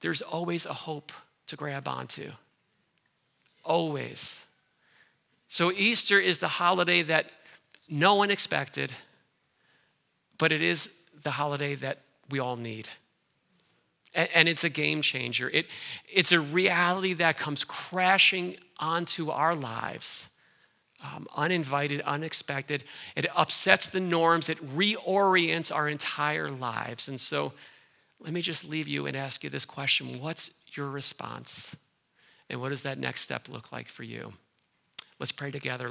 there's 0.00 0.22
always 0.22 0.66
a 0.66 0.72
hope 0.72 1.12
to 1.46 1.56
grab 1.56 1.86
onto. 1.88 2.32
Always. 3.64 4.44
So, 5.48 5.70
Easter 5.70 6.18
is 6.18 6.38
the 6.38 6.48
holiday 6.48 7.02
that 7.02 7.26
no 7.88 8.14
one 8.14 8.30
expected, 8.30 8.92
but 10.38 10.50
it 10.50 10.62
is 10.62 10.90
the 11.22 11.32
holiday 11.32 11.74
that 11.76 11.98
we 12.30 12.38
all 12.38 12.56
need. 12.56 12.88
And, 14.14 14.46
it's 14.46 14.62
a 14.62 14.68
game 14.68 15.00
changer. 15.00 15.48
It, 15.48 15.66
it's 16.12 16.32
a 16.32 16.40
reality 16.40 17.14
that 17.14 17.38
comes 17.38 17.64
crashing 17.64 18.56
onto 18.78 19.30
our 19.30 19.54
lives 19.54 20.28
um, 21.02 21.26
uninvited, 21.36 22.00
unexpected. 22.02 22.84
It 23.16 23.26
upsets 23.34 23.86
the 23.88 24.00
norms, 24.00 24.48
it 24.48 24.76
reorients 24.76 25.74
our 25.74 25.88
entire 25.88 26.50
lives. 26.50 27.08
And 27.08 27.20
so 27.20 27.52
let 28.20 28.32
me 28.32 28.40
just 28.40 28.68
leave 28.68 28.88
you 28.88 29.06
and 29.06 29.16
ask 29.16 29.42
you 29.42 29.50
this 29.50 29.64
question 29.64 30.20
What's 30.20 30.50
your 30.74 30.88
response? 30.88 31.76
And 32.48 32.60
what 32.60 32.68
does 32.68 32.82
that 32.82 32.98
next 32.98 33.22
step 33.22 33.48
look 33.48 33.72
like 33.72 33.88
for 33.88 34.02
you? 34.02 34.34
Let's 35.18 35.32
pray 35.32 35.50
together. 35.50 35.90